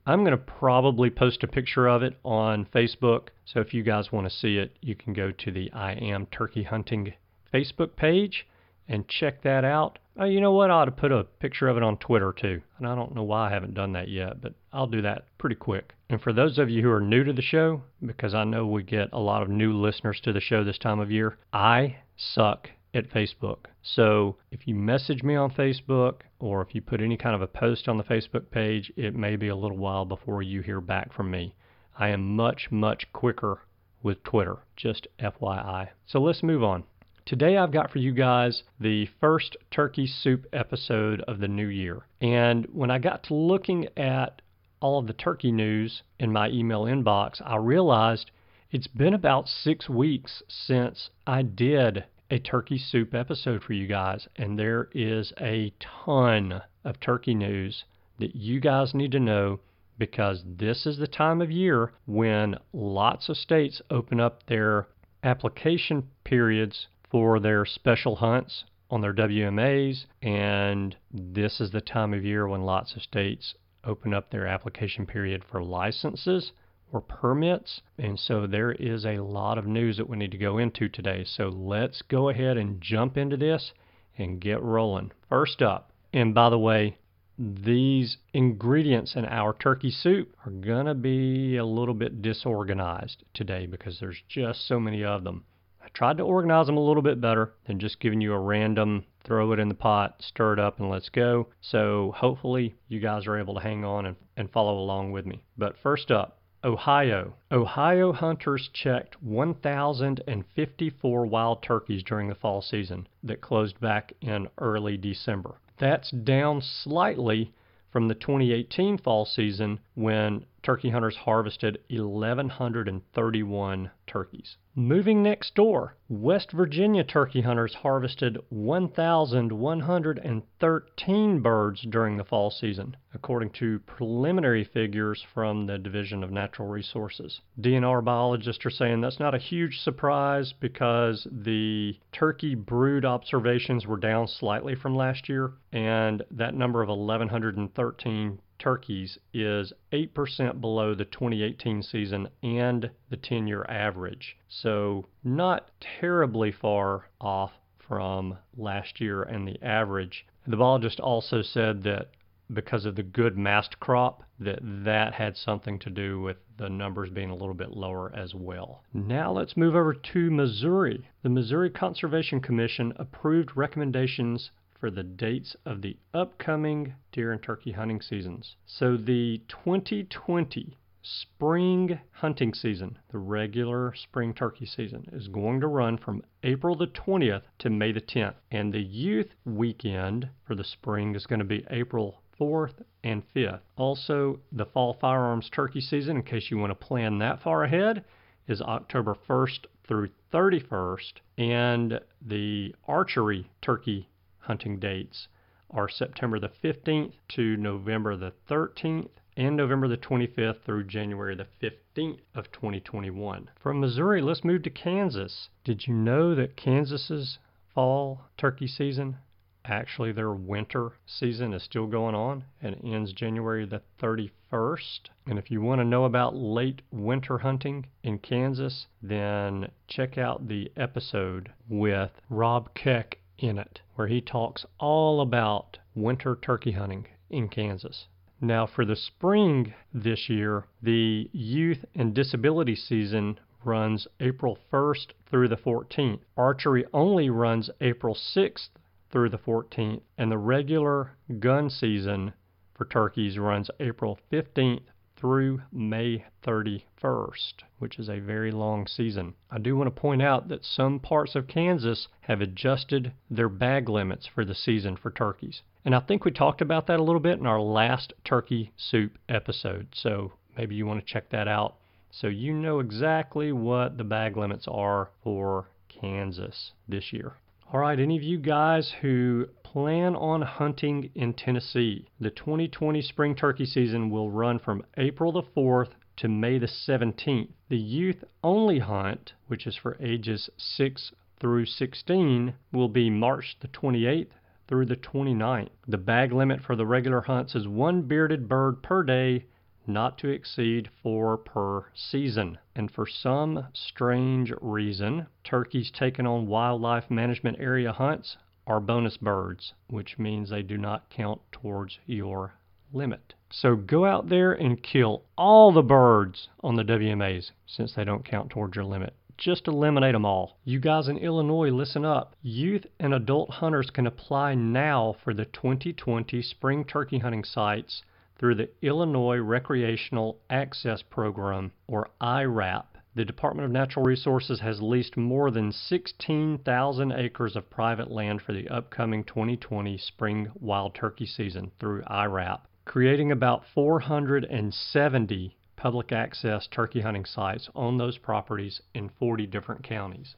I'm 0.06 0.20
going 0.20 0.32
to 0.32 0.36
probably 0.36 1.08
post 1.08 1.42
a 1.42 1.48
picture 1.48 1.86
of 1.86 2.02
it 2.02 2.18
on 2.24 2.66
Facebook. 2.66 3.28
So 3.46 3.60
if 3.60 3.72
you 3.72 3.82
guys 3.82 4.12
want 4.12 4.28
to 4.28 4.36
see 4.36 4.58
it, 4.58 4.76
you 4.82 4.94
can 4.94 5.14
go 5.14 5.32
to 5.32 5.50
the 5.50 5.72
I 5.72 5.92
Am 5.92 6.26
Turkey 6.26 6.64
Hunting 6.64 7.14
Facebook 7.52 7.96
page 7.96 8.46
and 8.86 9.08
check 9.08 9.42
that 9.42 9.64
out. 9.64 9.98
Oh, 10.18 10.26
you 10.26 10.42
know 10.42 10.52
what? 10.52 10.70
I 10.70 10.74
ought 10.74 10.84
to 10.84 10.90
put 10.90 11.10
a 11.10 11.24
picture 11.24 11.68
of 11.68 11.78
it 11.78 11.82
on 11.82 11.96
Twitter 11.96 12.34
too. 12.38 12.60
And 12.78 12.86
I 12.86 12.94
don't 12.94 13.14
know 13.14 13.22
why 13.22 13.48
I 13.48 13.50
haven't 13.50 13.74
done 13.74 13.92
that 13.94 14.08
yet, 14.08 14.42
but 14.42 14.52
I'll 14.72 14.86
do 14.86 15.00
that 15.02 15.24
pretty 15.38 15.56
quick. 15.56 15.94
And 16.10 16.20
for 16.20 16.32
those 16.34 16.58
of 16.58 16.68
you 16.68 16.82
who 16.82 16.90
are 16.90 17.00
new 17.00 17.24
to 17.24 17.32
the 17.32 17.42
show, 17.42 17.82
because 18.04 18.34
I 18.34 18.44
know 18.44 18.66
we 18.66 18.82
get 18.82 19.08
a 19.12 19.18
lot 19.18 19.42
of 19.42 19.48
new 19.48 19.72
listeners 19.72 20.20
to 20.24 20.32
the 20.32 20.40
show 20.40 20.62
this 20.62 20.78
time 20.78 21.00
of 21.00 21.10
year, 21.10 21.38
I 21.52 21.96
suck 22.16 22.68
at 22.94 23.10
Facebook. 23.10 23.66
So 23.82 24.36
if 24.50 24.66
you 24.66 24.74
message 24.74 25.22
me 25.22 25.34
on 25.34 25.50
Facebook 25.50 26.20
or 26.38 26.62
if 26.62 26.74
you 26.74 26.80
put 26.80 27.00
any 27.00 27.16
kind 27.16 27.34
of 27.34 27.42
a 27.42 27.46
post 27.46 27.88
on 27.88 27.98
the 27.98 28.04
Facebook 28.04 28.50
page, 28.50 28.92
it 28.96 29.14
may 29.14 29.36
be 29.36 29.48
a 29.48 29.56
little 29.56 29.76
while 29.76 30.04
before 30.04 30.42
you 30.42 30.62
hear 30.62 30.80
back 30.80 31.12
from 31.12 31.30
me. 31.30 31.54
I 31.98 32.08
am 32.08 32.36
much, 32.36 32.68
much 32.70 33.12
quicker 33.12 33.60
with 34.02 34.22
Twitter, 34.22 34.56
just 34.76 35.06
FYI. 35.18 35.88
So 36.06 36.20
let's 36.20 36.42
move 36.42 36.62
on. 36.62 36.84
Today 37.26 37.56
I've 37.56 37.72
got 37.72 37.90
for 37.90 37.98
you 37.98 38.12
guys 38.12 38.64
the 38.78 39.08
first 39.18 39.56
turkey 39.70 40.06
soup 40.06 40.46
episode 40.52 41.22
of 41.22 41.38
the 41.38 41.48
new 41.48 41.68
year. 41.68 42.02
And 42.20 42.66
when 42.70 42.90
I 42.90 42.98
got 42.98 43.24
to 43.24 43.34
looking 43.34 43.88
at 43.96 44.42
all 44.80 44.98
of 44.98 45.06
the 45.06 45.14
turkey 45.14 45.50
news 45.50 46.02
in 46.18 46.30
my 46.30 46.50
email 46.50 46.84
inbox, 46.84 47.40
I 47.42 47.56
realized 47.56 48.30
it's 48.70 48.88
been 48.88 49.14
about 49.14 49.48
six 49.48 49.88
weeks 49.88 50.42
since 50.48 51.08
I 51.26 51.40
did 51.40 52.04
a 52.30 52.38
turkey 52.38 52.78
soup 52.78 53.14
episode 53.14 53.62
for 53.62 53.72
you 53.72 53.86
guys, 53.86 54.26
and 54.36 54.58
there 54.58 54.88
is 54.92 55.32
a 55.40 55.72
ton 55.78 56.62
of 56.84 56.98
turkey 57.00 57.34
news 57.34 57.84
that 58.18 58.34
you 58.34 58.60
guys 58.60 58.94
need 58.94 59.12
to 59.12 59.20
know 59.20 59.60
because 59.98 60.42
this 60.46 60.86
is 60.86 60.98
the 60.98 61.06
time 61.06 61.40
of 61.40 61.50
year 61.50 61.92
when 62.06 62.56
lots 62.72 63.28
of 63.28 63.36
states 63.36 63.80
open 63.90 64.20
up 64.20 64.46
their 64.46 64.86
application 65.22 66.08
periods 66.24 66.86
for 67.10 67.38
their 67.38 67.64
special 67.64 68.16
hunts 68.16 68.64
on 68.90 69.00
their 69.00 69.14
WMAs, 69.14 70.04
and 70.22 70.96
this 71.12 71.60
is 71.60 71.70
the 71.70 71.80
time 71.80 72.12
of 72.12 72.24
year 72.24 72.46
when 72.48 72.62
lots 72.62 72.94
of 72.96 73.02
states 73.02 73.54
open 73.84 74.14
up 74.14 74.30
their 74.30 74.46
application 74.46 75.06
period 75.06 75.44
for 75.44 75.62
licenses 75.62 76.52
or 76.94 77.00
permits. 77.00 77.82
And 77.98 78.18
so 78.18 78.46
there 78.46 78.70
is 78.70 79.04
a 79.04 79.18
lot 79.18 79.58
of 79.58 79.66
news 79.66 79.96
that 79.96 80.08
we 80.08 80.16
need 80.16 80.30
to 80.30 80.38
go 80.38 80.58
into 80.58 80.88
today. 80.88 81.24
So 81.26 81.48
let's 81.48 82.02
go 82.02 82.28
ahead 82.28 82.56
and 82.56 82.80
jump 82.80 83.16
into 83.16 83.36
this 83.36 83.72
and 84.16 84.40
get 84.40 84.62
rolling. 84.62 85.10
First 85.28 85.60
up, 85.60 85.90
and 86.12 86.32
by 86.32 86.48
the 86.50 86.58
way, 86.58 86.96
these 87.36 88.18
ingredients 88.32 89.16
in 89.16 89.24
our 89.24 89.52
turkey 89.52 89.90
soup 89.90 90.36
are 90.46 90.52
going 90.52 90.86
to 90.86 90.94
be 90.94 91.56
a 91.56 91.64
little 91.64 91.94
bit 91.94 92.22
disorganized 92.22 93.24
today 93.34 93.66
because 93.66 93.98
there's 93.98 94.22
just 94.28 94.68
so 94.68 94.78
many 94.78 95.02
of 95.02 95.24
them. 95.24 95.44
I 95.82 95.88
tried 95.88 96.18
to 96.18 96.22
organize 96.22 96.66
them 96.66 96.76
a 96.76 96.86
little 96.86 97.02
bit 97.02 97.20
better 97.20 97.54
than 97.66 97.80
just 97.80 97.98
giving 97.98 98.20
you 98.20 98.32
a 98.32 98.38
random 98.38 99.04
throw 99.24 99.52
it 99.52 99.58
in 99.58 99.68
the 99.68 99.74
pot, 99.74 100.16
stir 100.20 100.52
it 100.52 100.58
up, 100.60 100.78
and 100.78 100.90
let's 100.90 101.08
go. 101.08 101.48
So 101.60 102.12
hopefully 102.16 102.76
you 102.88 103.00
guys 103.00 103.26
are 103.26 103.38
able 103.38 103.54
to 103.54 103.60
hang 103.60 103.84
on 103.84 104.06
and, 104.06 104.16
and 104.36 104.50
follow 104.52 104.78
along 104.78 105.10
with 105.12 105.26
me. 105.26 105.42
But 105.58 105.76
first 105.82 106.10
up, 106.10 106.38
Ohio. 106.64 107.34
Ohio 107.52 108.12
hunters 108.12 108.70
checked 108.72 109.22
1,054 109.22 111.26
wild 111.26 111.62
turkeys 111.62 112.02
during 112.02 112.28
the 112.28 112.34
fall 112.34 112.62
season 112.62 113.06
that 113.22 113.42
closed 113.42 113.78
back 113.80 114.14
in 114.22 114.48
early 114.58 114.96
December. 114.96 115.56
That's 115.76 116.10
down 116.10 116.62
slightly 116.62 117.52
from 117.90 118.08
the 118.08 118.14
2018 118.14 118.96
fall 118.98 119.26
season 119.26 119.80
when 119.94 120.46
turkey 120.64 120.90
hunters 120.90 121.14
harvested 121.14 121.78
1,131 121.90 123.90
turkeys. 124.06 124.56
Moving 124.74 125.22
next 125.22 125.54
door, 125.54 125.94
West 126.08 126.50
Virginia 126.52 127.04
turkey 127.04 127.42
hunters 127.42 127.74
harvested 127.74 128.38
1,113 128.48 131.40
birds 131.40 131.82
during 131.82 132.16
the 132.16 132.24
fall 132.24 132.50
season, 132.50 132.96
according 133.12 133.50
to 133.50 133.78
preliminary 133.80 134.64
figures 134.64 135.22
from 135.34 135.66
the 135.66 135.76
Division 135.78 136.24
of 136.24 136.32
Natural 136.32 136.66
Resources. 136.66 137.42
DNR 137.60 138.02
biologists 138.02 138.64
are 138.66 138.70
saying 138.70 139.00
that's 139.00 139.20
not 139.20 139.34
a 139.34 139.38
huge 139.38 139.78
surprise 139.78 140.52
because 140.58 141.28
the 141.30 141.96
turkey 142.10 142.54
brood 142.54 143.04
observations 143.04 143.86
were 143.86 143.98
down 143.98 144.26
slightly 144.26 144.74
from 144.74 144.96
last 144.96 145.28
year, 145.28 145.52
and 145.72 146.22
that 146.30 146.54
number 146.54 146.82
of 146.82 146.88
1,113 146.88 148.40
turkeys 148.58 149.18
is 149.32 149.72
8% 149.92 150.60
below 150.60 150.94
the 150.94 151.04
2018 151.04 151.82
season 151.82 152.28
and 152.42 152.90
the 153.10 153.16
10 153.16 153.46
year 153.46 153.64
average. 153.68 154.36
So, 154.48 155.06
not 155.22 155.70
terribly 155.80 156.52
far 156.52 157.08
off 157.20 157.52
from 157.78 158.38
last 158.56 159.00
year 159.00 159.22
and 159.22 159.46
the 159.46 159.62
average. 159.62 160.26
The 160.46 160.56
biologist 160.56 161.00
also 161.00 161.42
said 161.42 161.82
that 161.84 162.10
because 162.52 162.84
of 162.84 162.94
the 162.94 163.02
good 163.02 163.38
mast 163.38 163.80
crop 163.80 164.22
that 164.38 164.58
that 164.62 165.14
had 165.14 165.36
something 165.36 165.78
to 165.78 165.90
do 165.90 166.20
with 166.20 166.36
the 166.58 166.68
numbers 166.68 167.08
being 167.10 167.30
a 167.30 167.34
little 167.34 167.54
bit 167.54 167.70
lower 167.70 168.14
as 168.14 168.34
well. 168.34 168.84
Now 168.92 169.32
let's 169.32 169.56
move 169.56 169.74
over 169.74 169.94
to 169.94 170.30
Missouri. 170.30 171.08
The 171.22 171.30
Missouri 171.30 171.70
Conservation 171.70 172.40
Commission 172.40 172.92
approved 172.96 173.56
recommendations 173.56 174.50
for 174.84 174.90
the 174.90 175.02
dates 175.02 175.56
of 175.64 175.80
the 175.80 175.96
upcoming 176.12 176.92
deer 177.10 177.32
and 177.32 177.42
turkey 177.42 177.72
hunting 177.72 178.02
seasons. 178.02 178.54
So 178.66 178.98
the 178.98 179.40
2020 179.48 180.76
spring 181.00 181.98
hunting 182.10 182.52
season, 182.52 182.98
the 183.10 183.16
regular 183.16 183.94
spring 183.94 184.34
turkey 184.34 184.66
season, 184.66 185.08
is 185.10 185.28
going 185.28 185.62
to 185.62 185.68
run 185.68 185.96
from 185.96 186.22
April 186.42 186.76
the 186.76 186.86
20th 186.86 187.44
to 187.60 187.70
May 187.70 187.92
the 187.92 188.02
10th. 188.02 188.34
And 188.50 188.74
the 188.74 188.82
youth 188.82 189.30
weekend 189.46 190.28
for 190.46 190.54
the 190.54 190.64
spring 190.64 191.14
is 191.14 191.24
going 191.24 191.38
to 191.38 191.46
be 191.46 191.64
April 191.70 192.20
4th 192.38 192.84
and 193.02 193.22
5th. 193.34 193.60
Also, 193.76 194.38
the 194.52 194.66
fall 194.66 194.98
firearms 195.00 195.48
turkey 195.48 195.80
season, 195.80 196.18
in 196.18 196.22
case 196.24 196.50
you 196.50 196.58
want 196.58 196.72
to 196.72 196.86
plan 196.86 197.16
that 197.20 197.42
far 197.42 197.64
ahead, 197.64 198.04
is 198.48 198.60
October 198.60 199.16
1st 199.26 199.60
through 199.88 200.10
31st. 200.30 201.12
And 201.38 202.00
the 202.20 202.74
archery 202.86 203.48
turkey 203.62 204.10
hunting 204.44 204.78
dates 204.78 205.28
are 205.70 205.88
September 205.88 206.38
the 206.38 206.50
15th 206.62 207.14
to 207.28 207.56
November 207.56 208.16
the 208.16 208.32
13th 208.48 209.10
and 209.36 209.56
November 209.56 209.88
the 209.88 209.96
25th 209.96 210.62
through 210.62 210.84
January 210.84 211.34
the 211.34 211.48
15th 211.60 212.20
of 212.34 212.52
2021. 212.52 213.50
From 213.58 213.80
Missouri, 213.80 214.22
let's 214.22 214.44
move 214.44 214.62
to 214.62 214.70
Kansas. 214.70 215.48
Did 215.64 215.88
you 215.88 215.94
know 215.94 216.34
that 216.36 216.56
Kansas's 216.56 217.38
fall 217.74 218.26
turkey 218.36 218.68
season, 218.68 219.16
actually 219.64 220.12
their 220.12 220.32
winter 220.32 220.92
season 221.06 221.52
is 221.52 221.64
still 221.64 221.86
going 221.86 222.14
on 222.14 222.44
and 222.60 222.76
ends 222.84 223.12
January 223.12 223.66
the 223.66 223.82
31st? 224.00 225.08
And 225.26 225.38
if 225.38 225.50
you 225.50 225.60
want 225.60 225.80
to 225.80 225.84
know 225.84 226.04
about 226.04 226.36
late 226.36 226.82
winter 226.92 227.38
hunting 227.38 227.86
in 228.04 228.18
Kansas, 228.18 228.86
then 229.02 229.70
check 229.88 230.16
out 230.16 230.46
the 230.46 230.70
episode 230.76 231.52
with 231.68 232.12
Rob 232.28 232.72
Keck 232.74 233.18
in 233.38 233.58
it, 233.58 233.80
where 233.94 234.06
he 234.06 234.20
talks 234.20 234.64
all 234.78 235.20
about 235.20 235.78
winter 235.94 236.36
turkey 236.36 236.72
hunting 236.72 237.06
in 237.30 237.48
Kansas. 237.48 238.06
Now, 238.40 238.66
for 238.66 238.84
the 238.84 238.96
spring 238.96 239.74
this 239.92 240.28
year, 240.28 240.66
the 240.82 241.30
youth 241.32 241.84
and 241.94 242.14
disability 242.14 242.76
season 242.76 243.38
runs 243.64 244.06
April 244.20 244.58
1st 244.72 245.12
through 245.30 245.48
the 245.48 245.56
14th. 245.56 246.20
Archery 246.36 246.84
only 246.92 247.30
runs 247.30 247.70
April 247.80 248.14
6th 248.14 248.68
through 249.10 249.30
the 249.30 249.38
14th, 249.38 250.02
and 250.18 250.30
the 250.30 250.38
regular 250.38 251.12
gun 251.38 251.70
season 251.70 252.34
for 252.74 252.84
turkeys 252.84 253.38
runs 253.38 253.70
April 253.80 254.18
15th 254.30 254.82
through 255.24 255.62
May 255.72 256.22
31st, 256.46 257.62
which 257.78 257.98
is 257.98 258.10
a 258.10 258.18
very 258.18 258.50
long 258.50 258.86
season. 258.86 259.32
I 259.50 259.58
do 259.58 259.74
want 259.74 259.86
to 259.86 259.98
point 259.98 260.20
out 260.20 260.48
that 260.48 260.66
some 260.66 261.00
parts 261.00 261.34
of 261.34 261.48
Kansas 261.48 262.08
have 262.20 262.42
adjusted 262.42 263.10
their 263.30 263.48
bag 263.48 263.88
limits 263.88 264.26
for 264.26 264.44
the 264.44 264.54
season 264.54 264.98
for 264.98 265.10
turkeys. 265.10 265.62
And 265.82 265.94
I 265.94 266.00
think 266.00 266.26
we 266.26 266.30
talked 266.30 266.60
about 266.60 266.86
that 266.88 267.00
a 267.00 267.02
little 267.02 267.22
bit 267.22 267.38
in 267.38 267.46
our 267.46 267.58
last 267.58 268.12
turkey 268.22 268.72
soup 268.76 269.16
episode, 269.26 269.86
so 269.94 270.34
maybe 270.58 270.74
you 270.74 270.84
want 270.84 271.00
to 271.00 271.10
check 271.10 271.30
that 271.30 271.48
out 271.48 271.76
so 272.10 272.26
you 272.26 272.52
know 272.52 272.80
exactly 272.80 273.50
what 273.50 273.96
the 273.96 274.04
bag 274.04 274.36
limits 274.36 274.66
are 274.68 275.08
for 275.22 275.70
Kansas 275.88 276.72
this 276.86 277.14
year. 277.14 277.32
All 277.72 277.80
right, 277.80 277.98
any 277.98 278.18
of 278.18 278.22
you 278.22 278.36
guys 278.38 278.92
who 279.00 279.46
plan 279.74 280.14
on 280.14 280.40
hunting 280.40 281.10
in 281.16 281.34
Tennessee, 281.34 282.06
the 282.20 282.30
2020 282.30 283.02
spring 283.02 283.34
turkey 283.34 283.66
season 283.66 284.08
will 284.08 284.30
run 284.30 284.56
from 284.56 284.84
April 284.96 285.32
the 285.32 285.42
4th 285.42 285.88
to 286.16 286.28
May 286.28 286.58
the 286.58 286.68
17th. 286.68 287.48
The 287.68 287.76
youth 287.76 288.22
only 288.44 288.78
hunt, 288.78 289.32
which 289.48 289.66
is 289.66 289.74
for 289.74 289.96
ages 290.00 290.48
6 290.56 291.10
through 291.40 291.66
16, 291.66 292.54
will 292.70 292.88
be 292.88 293.10
March 293.10 293.56
the 293.58 293.66
28th 293.66 294.28
through 294.68 294.86
the 294.86 294.94
29th. 294.94 295.70
The 295.88 295.98
bag 295.98 296.32
limit 296.32 296.60
for 296.62 296.76
the 296.76 296.86
regular 296.86 297.22
hunts 297.22 297.56
is 297.56 297.66
one 297.66 298.02
bearded 298.02 298.48
bird 298.48 298.80
per 298.80 299.02
day 299.02 299.46
not 299.88 300.18
to 300.18 300.28
exceed 300.28 300.88
four 301.02 301.36
per 301.36 301.86
season. 301.94 302.58
And 302.76 302.92
for 302.92 303.08
some 303.08 303.66
strange 303.72 304.52
reason, 304.60 305.26
turkeys 305.42 305.90
taken 305.90 306.28
on 306.28 306.46
wildlife 306.46 307.10
management 307.10 307.58
area 307.58 307.92
hunts 307.92 308.36
are 308.66 308.80
bonus 308.80 309.16
birds, 309.16 309.74
which 309.88 310.18
means 310.18 310.50
they 310.50 310.62
do 310.62 310.78
not 310.78 311.10
count 311.10 311.40
towards 311.52 311.98
your 312.06 312.54
limit. 312.92 313.34
So 313.50 313.76
go 313.76 314.04
out 314.04 314.28
there 314.28 314.52
and 314.52 314.82
kill 314.82 315.22
all 315.36 315.72
the 315.72 315.82
birds 315.82 316.48
on 316.60 316.76
the 316.76 316.84
WMAs 316.84 317.50
since 317.66 317.94
they 317.94 318.04
don't 318.04 318.24
count 318.24 318.50
towards 318.50 318.76
your 318.76 318.84
limit. 318.84 319.14
Just 319.36 319.66
eliminate 319.66 320.12
them 320.12 320.24
all. 320.24 320.58
You 320.64 320.78
guys 320.78 321.08
in 321.08 321.18
Illinois, 321.18 321.70
listen 321.70 322.04
up. 322.04 322.36
Youth 322.40 322.86
and 323.00 323.12
adult 323.12 323.50
hunters 323.50 323.90
can 323.90 324.06
apply 324.06 324.54
now 324.54 325.16
for 325.24 325.34
the 325.34 325.44
2020 325.44 326.40
spring 326.40 326.84
turkey 326.84 327.18
hunting 327.18 327.42
sites 327.42 328.02
through 328.38 328.54
the 328.54 328.70
Illinois 328.80 329.38
Recreational 329.38 330.38
Access 330.50 331.02
Program, 331.02 331.72
or 331.86 332.10
IRAP. 332.20 332.93
The 333.16 333.24
Department 333.24 333.64
of 333.64 333.70
Natural 333.70 334.04
Resources 334.04 334.58
has 334.58 334.82
leased 334.82 335.16
more 335.16 335.52
than 335.52 335.70
16,000 335.70 337.12
acres 337.12 337.54
of 337.54 337.70
private 337.70 338.10
land 338.10 338.42
for 338.42 338.52
the 338.52 338.68
upcoming 338.68 339.22
2020 339.22 339.96
spring 339.98 340.50
wild 340.58 340.96
turkey 340.96 341.24
season 341.24 341.70
through 341.78 342.02
IRAP, 342.08 342.66
creating 342.84 343.30
about 343.30 343.64
470 343.72 345.56
public 345.76 346.10
access 346.10 346.66
turkey 346.66 347.02
hunting 347.02 347.24
sites 347.24 347.70
on 347.76 347.98
those 347.98 348.18
properties 348.18 348.80
in 348.94 349.08
40 349.10 349.46
different 349.46 349.84
counties. 349.84 350.34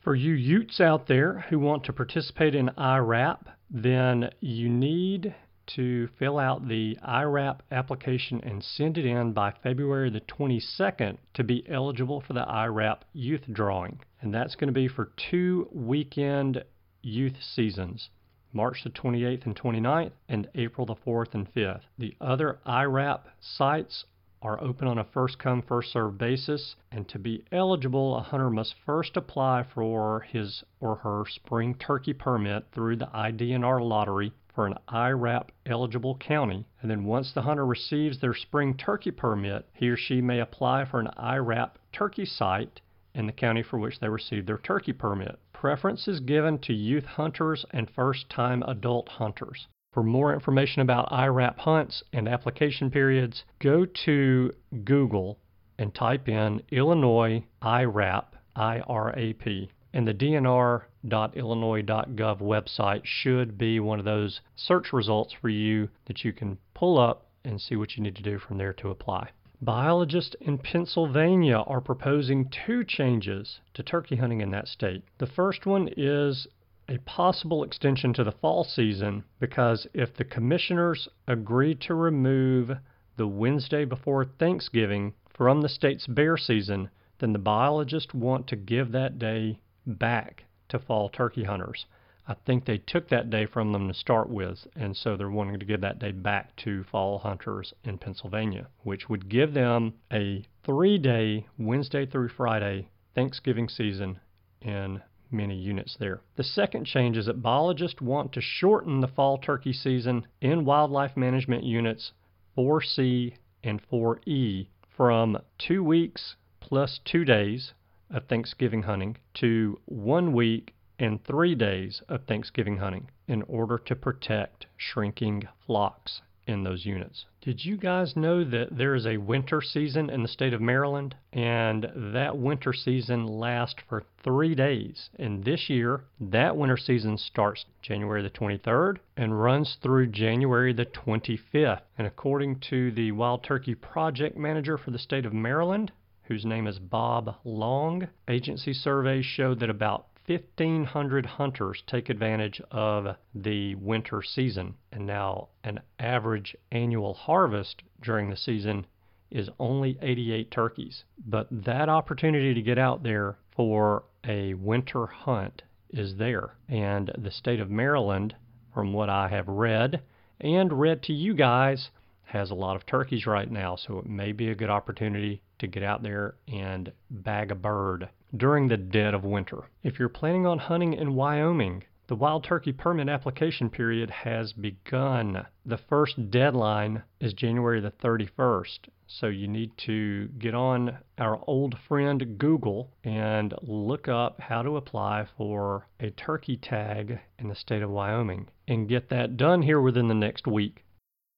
For 0.00 0.14
you 0.14 0.32
Utes 0.32 0.80
out 0.80 1.08
there 1.08 1.40
who 1.50 1.58
want 1.58 1.84
to 1.84 1.92
participate 1.92 2.54
in 2.54 2.70
IRAP, 2.78 3.50
then 3.70 4.30
you 4.40 4.70
need 4.70 5.34
to 5.76 6.08
fill 6.18 6.38
out 6.38 6.68
the 6.68 6.98
IRAP 7.02 7.62
application 7.70 8.40
and 8.42 8.62
send 8.62 8.98
it 8.98 9.04
in 9.04 9.32
by 9.32 9.52
February 9.62 10.10
the 10.10 10.20
22nd 10.20 11.18
to 11.34 11.44
be 11.44 11.64
eligible 11.68 12.20
for 12.20 12.32
the 12.32 12.48
IRAP 12.48 13.04
youth 13.12 13.44
drawing. 13.52 14.00
And 14.20 14.34
that's 14.34 14.54
going 14.54 14.68
to 14.68 14.72
be 14.72 14.88
for 14.88 15.12
two 15.30 15.68
weekend 15.72 16.64
youth 17.02 17.36
seasons. 17.40 18.10
March 18.52 18.82
the 18.82 18.90
28th 18.90 19.44
and 19.44 19.54
29th, 19.54 20.12
and 20.28 20.48
April 20.54 20.86
the 20.86 20.96
4th 20.96 21.34
and 21.34 21.52
5th. 21.52 21.82
The 21.98 22.16
other 22.20 22.58
IRAP 22.64 23.28
sites 23.40 24.04
are 24.40 24.62
open 24.62 24.88
on 24.88 24.98
a 24.98 25.04
first 25.04 25.38
come, 25.38 25.60
first 25.60 25.92
served 25.92 26.16
basis, 26.16 26.76
and 26.90 27.08
to 27.08 27.18
be 27.18 27.44
eligible, 27.52 28.16
a 28.16 28.22
hunter 28.22 28.50
must 28.50 28.74
first 28.86 29.16
apply 29.16 29.64
for 29.74 30.20
his 30.20 30.62
or 30.80 30.96
her 30.96 31.24
spring 31.28 31.74
turkey 31.74 32.12
permit 32.12 32.64
through 32.72 32.96
the 32.96 33.06
IDNR 33.06 33.82
lottery 33.82 34.32
for 34.58 34.66
an 34.66 34.74
IRAP 34.88 35.52
eligible 35.66 36.16
county, 36.16 36.66
and 36.82 36.90
then 36.90 37.04
once 37.04 37.32
the 37.32 37.42
hunter 37.42 37.64
receives 37.64 38.18
their 38.18 38.34
spring 38.34 38.76
turkey 38.76 39.12
permit, 39.12 39.68
he 39.72 39.88
or 39.88 39.96
she 39.96 40.20
may 40.20 40.40
apply 40.40 40.84
for 40.84 40.98
an 40.98 41.06
IRAP 41.16 41.78
turkey 41.92 42.24
site 42.24 42.80
in 43.14 43.26
the 43.26 43.32
county 43.32 43.62
for 43.62 43.78
which 43.78 44.00
they 44.00 44.08
received 44.08 44.48
their 44.48 44.58
turkey 44.58 44.92
permit. 44.92 45.38
Preference 45.52 46.08
is 46.08 46.18
given 46.18 46.58
to 46.58 46.72
youth 46.72 47.04
hunters 47.04 47.64
and 47.70 47.88
first 47.88 48.28
time 48.30 48.64
adult 48.66 49.08
hunters. 49.08 49.68
For 49.92 50.02
more 50.02 50.34
information 50.34 50.82
about 50.82 51.12
IRAP 51.12 51.60
hunts 51.60 52.02
and 52.12 52.26
application 52.26 52.90
periods, 52.90 53.44
go 53.60 53.86
to 54.06 54.52
Google 54.82 55.38
and 55.78 55.94
type 55.94 56.28
in 56.28 56.62
Illinois 56.72 57.44
IRAP, 57.62 58.34
I-R-A-P 58.56 59.70
and 59.92 60.06
the 60.06 60.14
dnr.illinois.gov 60.14 62.40
website 62.40 63.00
should 63.04 63.56
be 63.56 63.80
one 63.80 63.98
of 63.98 64.04
those 64.04 64.40
search 64.54 64.92
results 64.92 65.32
for 65.32 65.48
you 65.48 65.88
that 66.06 66.24
you 66.24 66.32
can 66.32 66.58
pull 66.74 66.98
up 66.98 67.26
and 67.44 67.60
see 67.60 67.76
what 67.76 67.96
you 67.96 68.02
need 68.02 68.16
to 68.16 68.22
do 68.22 68.38
from 68.38 68.58
there 68.58 68.74
to 68.74 68.90
apply. 68.90 69.30
Biologists 69.60 70.36
in 70.40 70.58
Pennsylvania 70.58 71.56
are 71.56 71.80
proposing 71.80 72.48
two 72.48 72.84
changes 72.84 73.60
to 73.74 73.82
turkey 73.82 74.16
hunting 74.16 74.40
in 74.40 74.50
that 74.50 74.68
state. 74.68 75.02
The 75.18 75.26
first 75.26 75.66
one 75.66 75.88
is 75.96 76.46
a 76.88 76.98
possible 76.98 77.64
extension 77.64 78.12
to 78.14 78.24
the 78.24 78.32
fall 78.32 78.64
season 78.64 79.24
because 79.40 79.86
if 79.92 80.14
the 80.14 80.24
commissioners 80.24 81.08
agree 81.26 81.74
to 81.74 81.94
remove 81.94 82.70
the 83.16 83.26
Wednesday 83.26 83.84
before 83.84 84.24
Thanksgiving 84.24 85.14
from 85.28 85.60
the 85.60 85.68
state's 85.68 86.06
bear 86.06 86.36
season, 86.36 86.88
then 87.18 87.32
the 87.32 87.38
biologists 87.38 88.14
want 88.14 88.46
to 88.46 88.56
give 88.56 88.92
that 88.92 89.18
day 89.18 89.60
back 89.88 90.44
to 90.68 90.78
fall 90.78 91.08
turkey 91.08 91.44
hunters. 91.44 91.86
I 92.26 92.34
think 92.34 92.66
they 92.66 92.76
took 92.76 93.08
that 93.08 93.30
day 93.30 93.46
from 93.46 93.72
them 93.72 93.88
to 93.88 93.94
start 93.94 94.28
with, 94.28 94.66
and 94.76 94.94
so 94.94 95.16
they're 95.16 95.30
wanting 95.30 95.58
to 95.58 95.64
give 95.64 95.80
that 95.80 95.98
day 95.98 96.12
back 96.12 96.54
to 96.56 96.84
fall 96.84 97.18
hunters 97.18 97.72
in 97.84 97.96
Pennsylvania, 97.96 98.68
which 98.82 99.08
would 99.08 99.30
give 99.30 99.54
them 99.54 99.94
a 100.12 100.44
three 100.62 100.98
day, 100.98 101.46
Wednesday 101.58 102.04
through 102.04 102.28
Friday, 102.28 102.90
Thanksgiving 103.14 103.68
season 103.68 104.20
in 104.60 105.00
many 105.30 105.56
units 105.56 105.96
there. 105.98 106.20
The 106.36 106.44
second 106.44 106.84
change 106.84 107.16
is 107.16 107.26
that 107.26 107.42
biologists 107.42 108.00
want 108.00 108.32
to 108.34 108.42
shorten 108.42 109.00
the 109.00 109.08
fall 109.08 109.38
turkey 109.38 109.72
season 109.72 110.26
in 110.40 110.66
wildlife 110.66 111.16
management 111.16 111.64
units 111.64 112.12
4C 112.56 113.36
and 113.64 113.80
4E 113.90 114.68
from 114.94 115.38
two 115.58 115.82
weeks 115.82 116.36
plus 116.60 117.00
two 117.04 117.24
days 117.24 117.72
of 118.10 118.24
Thanksgiving 118.26 118.82
hunting 118.82 119.16
to 119.34 119.80
one 119.86 120.32
week 120.32 120.74
and 120.98 121.22
three 121.24 121.54
days 121.54 122.02
of 122.08 122.24
Thanksgiving 122.24 122.78
hunting 122.78 123.10
in 123.26 123.42
order 123.42 123.78
to 123.78 123.94
protect 123.94 124.66
shrinking 124.76 125.46
flocks 125.66 126.22
in 126.48 126.64
those 126.64 126.86
units. 126.86 127.26
Did 127.42 127.64
you 127.64 127.76
guys 127.76 128.16
know 128.16 128.42
that 128.42 128.76
there 128.76 128.94
is 128.94 129.06
a 129.06 129.18
winter 129.18 129.60
season 129.60 130.08
in 130.08 130.22
the 130.22 130.28
state 130.28 130.54
of 130.54 130.60
Maryland? 130.60 131.14
And 131.32 131.86
that 131.94 132.38
winter 132.38 132.72
season 132.72 133.26
lasts 133.26 133.80
for 133.86 134.02
three 134.24 134.54
days. 134.54 135.10
And 135.18 135.44
this 135.44 135.68
year, 135.68 136.04
that 136.20 136.56
winter 136.56 136.78
season 136.78 137.18
starts 137.18 137.66
January 137.82 138.22
the 138.22 138.30
23rd 138.30 138.96
and 139.16 139.40
runs 139.40 139.76
through 139.82 140.08
January 140.08 140.72
the 140.72 140.86
25th. 140.86 141.82
And 141.98 142.06
according 142.06 142.60
to 142.70 142.90
the 142.92 143.12
Wild 143.12 143.44
Turkey 143.44 143.74
Project 143.74 144.36
Manager 144.36 144.78
for 144.78 144.90
the 144.90 144.98
state 144.98 145.26
of 145.26 145.32
Maryland, 145.34 145.92
whose 146.28 146.44
name 146.44 146.66
is 146.66 146.78
Bob 146.78 147.36
Long, 147.42 148.06
agency 148.28 148.74
surveys 148.74 149.24
showed 149.24 149.60
that 149.60 149.70
about 149.70 150.08
1,500 150.26 151.24
hunters 151.24 151.82
take 151.86 152.10
advantage 152.10 152.60
of 152.70 153.16
the 153.34 153.74
winter 153.76 154.22
season. 154.22 154.74
And 154.92 155.06
now, 155.06 155.48
an 155.64 155.80
average 155.98 156.54
annual 156.70 157.14
harvest 157.14 157.82
during 158.02 158.28
the 158.28 158.36
season 158.36 158.86
is 159.30 159.48
only 159.58 159.98
88 160.02 160.50
turkeys. 160.50 161.04
But 161.26 161.48
that 161.50 161.88
opportunity 161.88 162.52
to 162.52 162.62
get 162.62 162.78
out 162.78 163.02
there 163.02 163.38
for 163.56 164.04
a 164.22 164.52
winter 164.52 165.06
hunt 165.06 165.62
is 165.88 166.16
there. 166.16 166.56
And 166.68 167.10
the 167.16 167.30
state 167.30 167.58
of 167.58 167.70
Maryland, 167.70 168.36
from 168.74 168.92
what 168.92 169.08
I 169.08 169.28
have 169.28 169.48
read 169.48 170.02
and 170.42 170.78
read 170.78 171.02
to 171.04 171.14
you 171.14 171.32
guys, 171.32 171.88
has 172.24 172.50
a 172.50 172.54
lot 172.54 172.76
of 172.76 172.84
turkeys 172.84 173.26
right 173.26 173.50
now, 173.50 173.76
so 173.76 173.98
it 173.98 174.06
may 174.06 174.32
be 174.32 174.50
a 174.50 174.54
good 174.54 174.68
opportunity 174.68 175.40
to 175.58 175.66
get 175.66 175.82
out 175.82 176.02
there 176.02 176.36
and 176.46 176.92
bag 177.10 177.50
a 177.50 177.54
bird 177.54 178.08
during 178.36 178.68
the 178.68 178.76
dead 178.76 179.14
of 179.14 179.24
winter. 179.24 179.68
If 179.82 179.98
you're 179.98 180.08
planning 180.08 180.46
on 180.46 180.58
hunting 180.58 180.92
in 180.92 181.14
Wyoming, 181.14 181.84
the 182.08 182.16
wild 182.16 182.44
turkey 182.44 182.72
permit 182.72 183.10
application 183.10 183.68
period 183.68 184.08
has 184.08 184.54
begun. 184.54 185.46
The 185.66 185.76
first 185.76 186.30
deadline 186.30 187.02
is 187.20 187.34
January 187.34 187.80
the 187.80 187.90
31st. 187.90 188.88
So 189.06 189.26
you 189.26 189.46
need 189.46 189.76
to 189.86 190.28
get 190.38 190.54
on 190.54 190.98
our 191.18 191.38
old 191.46 191.78
friend 191.86 192.38
Google 192.38 192.90
and 193.04 193.54
look 193.62 194.08
up 194.08 194.40
how 194.40 194.62
to 194.62 194.76
apply 194.76 195.26
for 195.36 195.86
a 196.00 196.10
turkey 196.10 196.56
tag 196.56 197.18
in 197.38 197.48
the 197.48 197.54
state 197.54 197.82
of 197.82 197.90
Wyoming 197.90 198.48
and 198.66 198.88
get 198.88 199.08
that 199.10 199.36
done 199.36 199.62
here 199.62 199.80
within 199.80 200.08
the 200.08 200.14
next 200.14 200.46
week. 200.46 200.84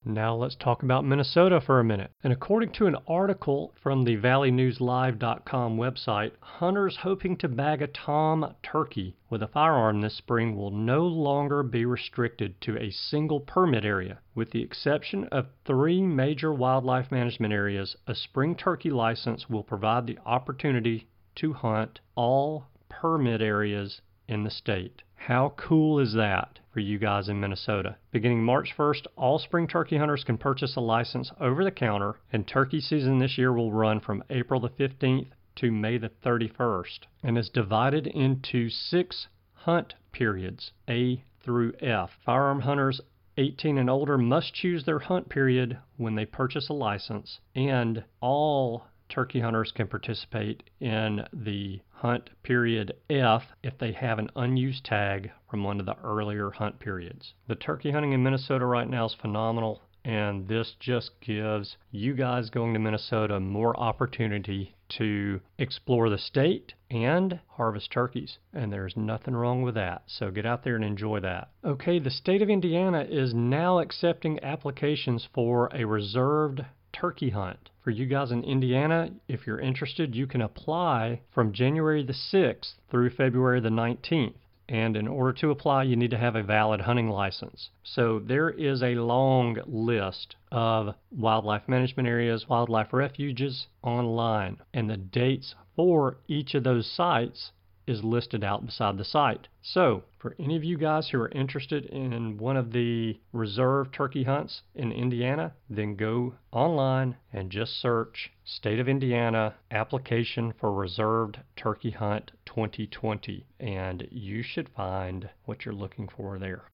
Now 0.07 0.35
let's 0.35 0.57
talk 0.57 0.83
about 0.83 1.05
Minnesota 1.05 1.61
for 1.61 1.79
a 1.79 1.85
minute. 1.85 2.11
And 2.25 2.33
according 2.33 2.73
to 2.73 2.87
an 2.87 2.97
article 3.07 3.75
from 3.83 4.03
the 4.03 4.17
valleynewslive.com 4.17 5.77
website, 5.77 6.33
hunters 6.41 6.97
hoping 6.97 7.37
to 7.37 7.49
bag 7.49 7.83
a 7.83 7.87
tom 7.87 8.55
turkey 8.63 9.15
with 9.29 9.43
a 9.43 9.49
firearm 9.49 10.01
this 10.01 10.17
spring 10.17 10.57
will 10.57 10.71
no 10.71 11.07
longer 11.07 11.63
be 11.63 11.85
restricted 11.85 12.59
to 12.63 12.79
a 12.79 12.91
single 12.91 13.41
permit 13.41 13.85
area. 13.85 14.21
With 14.35 14.53
the 14.53 14.63
exception 14.63 15.25
of 15.25 15.49
three 15.67 16.01
major 16.01 16.51
wildlife 16.51 17.13
management 17.13 17.53
areas, 17.53 17.95
a 18.07 18.15
spring 18.15 18.55
turkey 18.55 18.91
license 18.91 19.51
will 19.51 19.65
provide 19.65 20.07
the 20.07 20.19
opportunity 20.25 21.09
to 21.35 21.53
hunt 21.53 22.01
all 22.15 22.69
permit 22.89 23.43
areas 23.43 24.01
in 24.27 24.45
the 24.45 24.51
state. 24.51 25.03
How 25.27 25.53
cool 25.57 26.01
is 26.01 26.15
that? 26.15 26.61
for 26.73 26.81
you 26.81 26.99
guys 26.99 27.29
in 27.29 27.41
Minnesota. 27.41 27.97
Beginning 28.11 28.43
March 28.43 28.73
1st, 28.77 29.07
all 29.17 29.39
spring 29.39 29.67
turkey 29.67 29.99
hunters 29.99 30.25
can 30.25 30.39
purchase 30.39 30.77
a 30.77 30.81
license 30.81 31.31
over 31.41 31.65
the 31.65 31.71
counter, 31.71 32.15
and 32.33 32.47
turkey 32.47 32.81
season 32.81 33.19
this 33.19 33.37
year 33.37 33.53
will 33.53 33.73
run 33.73 34.01
from 34.01 34.25
April 34.31 34.61
the 34.61 34.71
15th 34.71 35.27
to 35.57 35.71
May 35.71 35.99
the 35.99 36.11
31st 36.25 37.01
and 37.23 37.37
is 37.37 37.51
divided 37.51 38.07
into 38.07 38.71
six 38.71 39.29
hunt 39.53 39.95
periods 40.13 40.73
A 40.89 41.23
through 41.43 41.75
F. 41.81 42.11
Firearm 42.25 42.61
hunters 42.61 43.01
18 43.37 43.79
and 43.79 43.91
older 43.91 44.17
must 44.17 44.55
choose 44.55 44.85
their 44.85 45.01
hunt 45.01 45.29
period 45.29 45.79
when 45.97 46.15
they 46.15 46.25
purchase 46.25 46.69
a 46.69 46.73
license, 46.73 47.41
and 47.55 48.05
all 48.21 48.87
turkey 49.11 49.41
hunters 49.41 49.73
can 49.73 49.89
participate 49.89 50.63
in 50.81 51.27
the 51.33 51.81
hunt 51.91 52.31
period 52.43 52.95
F 53.11 53.43
if 53.63 53.77
they 53.77 53.93
have 53.93 54.19
an 54.19 54.31
unused 54.37 54.85
tag 54.85 55.31
from 55.51 55.65
one 55.65 55.81
of 55.81 55.87
the 55.87 55.97
earlier 56.03 56.51
hunt 56.51 56.79
periods. 56.79 57.35
The 57.49 57.57
turkey 57.57 57.91
hunting 57.91 58.13
in 58.13 58.23
Minnesota 58.23 58.65
right 58.65 58.89
now 58.89 59.07
is 59.07 59.17
phenomenal, 59.21 59.83
and 60.05 60.49
this 60.49 60.77
just 60.81 61.11
gives 61.21 61.77
you 61.91 62.15
guys 62.15 62.49
going 62.49 62.73
to 62.73 62.79
Minnesota 62.79 63.39
more 63.39 63.79
opportunity 63.79 64.75
to 64.99 65.41
explore 65.59 66.09
the 66.09 66.19
state 66.19 66.73
and 66.91 67.39
harvest 67.49 67.93
turkeys. 67.93 68.39
And 68.53 68.73
there's 68.73 68.97
nothing 68.97 69.37
wrong 69.37 69.63
with 69.63 69.75
that. 69.75 70.03
So 70.07 70.31
get 70.31 70.47
out 70.47 70.65
there 70.65 70.75
and 70.77 70.85
enjoy 70.85 71.21
that. 71.21 71.51
Okay, 71.65 71.99
the 71.99 72.11
state 72.11 72.43
of 72.43 72.49
Indiana 72.49 73.07
is 73.09 73.35
now 73.35 73.79
accepting 73.79 74.43
applications 74.43 75.29
for 75.33 75.69
a 75.75 75.85
reserved 75.85 76.65
turkey 77.01 77.31
hunt. 77.31 77.71
For 77.83 77.91
you 77.91 78.05
guys 78.05 78.31
in 78.31 78.45
Indiana, 78.45 79.11
if 79.27 79.47
you're 79.47 79.59
interested, 79.59 80.15
you 80.15 80.27
can 80.27 80.43
apply 80.43 81.23
from 81.33 81.53
January 81.53 82.05
the 82.05 82.13
6th 82.13 82.75
through 82.91 83.11
February 83.11 83.61
the 83.61 83.71
19th. 83.71 84.35
And 84.69 84.97
in 84.97 85.09
order 85.09 85.33
to 85.41 85.51
apply, 85.51 85.85
you 85.85 85.97
need 85.97 86.11
to 86.11 86.19
have 86.19 86.37
a 86.37 86.43
valid 86.43 86.83
hunting 86.83 87.09
license. 87.09 87.71
So 87.83 88.21
there 88.21 88.51
is 88.51 88.83
a 88.83 88.95
long 88.95 89.57
list 89.67 90.37
of 90.53 90.95
wildlife 91.11 91.67
management 91.67 92.07
areas, 92.07 92.49
wildlife 92.49 92.93
refuges 92.93 93.67
online, 93.83 94.59
and 94.75 94.89
the 94.89 94.99
dates 94.99 95.55
for 95.75 96.19
each 96.29 96.55
of 96.55 96.65
those 96.65 96.87
sites 96.87 97.51
is 97.91 98.05
listed 98.05 98.45
out 98.45 98.65
beside 98.65 98.97
the 98.97 99.05
site. 99.05 99.49
So, 99.61 100.05
for 100.19 100.37
any 100.39 100.57
of 100.57 100.63
you 100.63 100.79
guys 100.79 101.09
who 101.09 101.21
are 101.21 101.29
interested 101.31 101.85
in 101.87 102.39
one 102.39 102.57
of 102.57 102.73
the 102.73 103.19
reserve 103.33 103.91
turkey 103.91 104.23
hunts 104.23 104.63
in 104.75 104.93
Indiana, 104.93 105.55
then 105.69 105.97
go 105.97 106.35
online 106.53 107.17
and 107.33 107.51
just 107.51 107.81
search 107.81 108.31
State 108.45 108.79
of 108.79 108.89
Indiana 108.89 109.57
application 109.71 110.53
for 110.53 110.73
reserved 110.73 111.41
turkey 111.57 111.91
hunt 111.91 112.31
2020 112.47 113.45
and 113.59 114.07
you 114.11 114.43
should 114.43 114.69
find 114.69 115.29
what 115.45 115.65
you're 115.65 115.75
looking 115.75 116.09
for 116.09 116.39
there. 116.39 116.65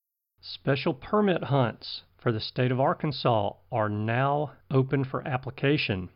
Special 0.40 0.92
permit 0.92 1.44
hunts 1.44 2.02
for 2.18 2.30
the 2.30 2.40
state 2.40 2.70
of 2.70 2.80
Arkansas 2.80 3.52
are 3.72 3.88
now 3.88 4.52
open 4.70 5.04
for 5.04 5.26
application. 5.26 6.10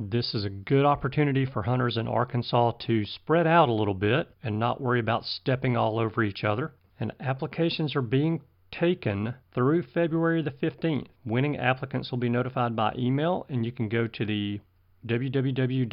This 0.00 0.32
is 0.32 0.44
a 0.44 0.50
good 0.50 0.84
opportunity 0.84 1.44
for 1.44 1.64
hunters 1.64 1.96
in 1.96 2.06
Arkansas 2.06 2.70
to 2.86 3.04
spread 3.04 3.48
out 3.48 3.68
a 3.68 3.72
little 3.72 3.94
bit 3.94 4.28
and 4.44 4.56
not 4.56 4.80
worry 4.80 5.00
about 5.00 5.24
stepping 5.24 5.76
all 5.76 5.98
over 5.98 6.22
each 6.22 6.44
other. 6.44 6.72
And 7.00 7.12
applications 7.18 7.96
are 7.96 8.02
being 8.02 8.42
taken 8.70 9.34
through 9.52 9.82
February 9.82 10.40
the 10.40 10.52
15th. 10.52 11.08
Winning 11.24 11.56
applicants 11.56 12.12
will 12.12 12.18
be 12.18 12.28
notified 12.28 12.76
by 12.76 12.94
email, 12.96 13.44
and 13.48 13.66
you 13.66 13.72
can 13.72 13.88
go 13.88 14.06
to 14.06 14.24
the 14.24 14.60
www.agfc.com 15.04 15.88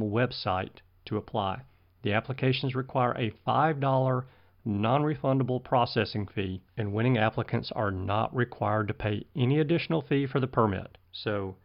website 0.00 0.76
to 1.04 1.16
apply. 1.16 1.62
The 2.02 2.12
applications 2.12 2.74
require 2.74 3.12
a 3.12 3.30
$5 3.46 4.24
non 4.64 5.02
refundable 5.02 5.62
processing 5.62 6.26
fee, 6.26 6.60
and 6.76 6.92
winning 6.92 7.18
applicants 7.18 7.70
are 7.70 7.92
not 7.92 8.34
required 8.34 8.88
to 8.88 8.94
pay 8.94 9.26
any 9.36 9.60
additional 9.60 10.02
fee 10.02 10.26
for 10.26 10.40
the 10.40 10.48
permit. 10.48 10.98
So 11.12 11.56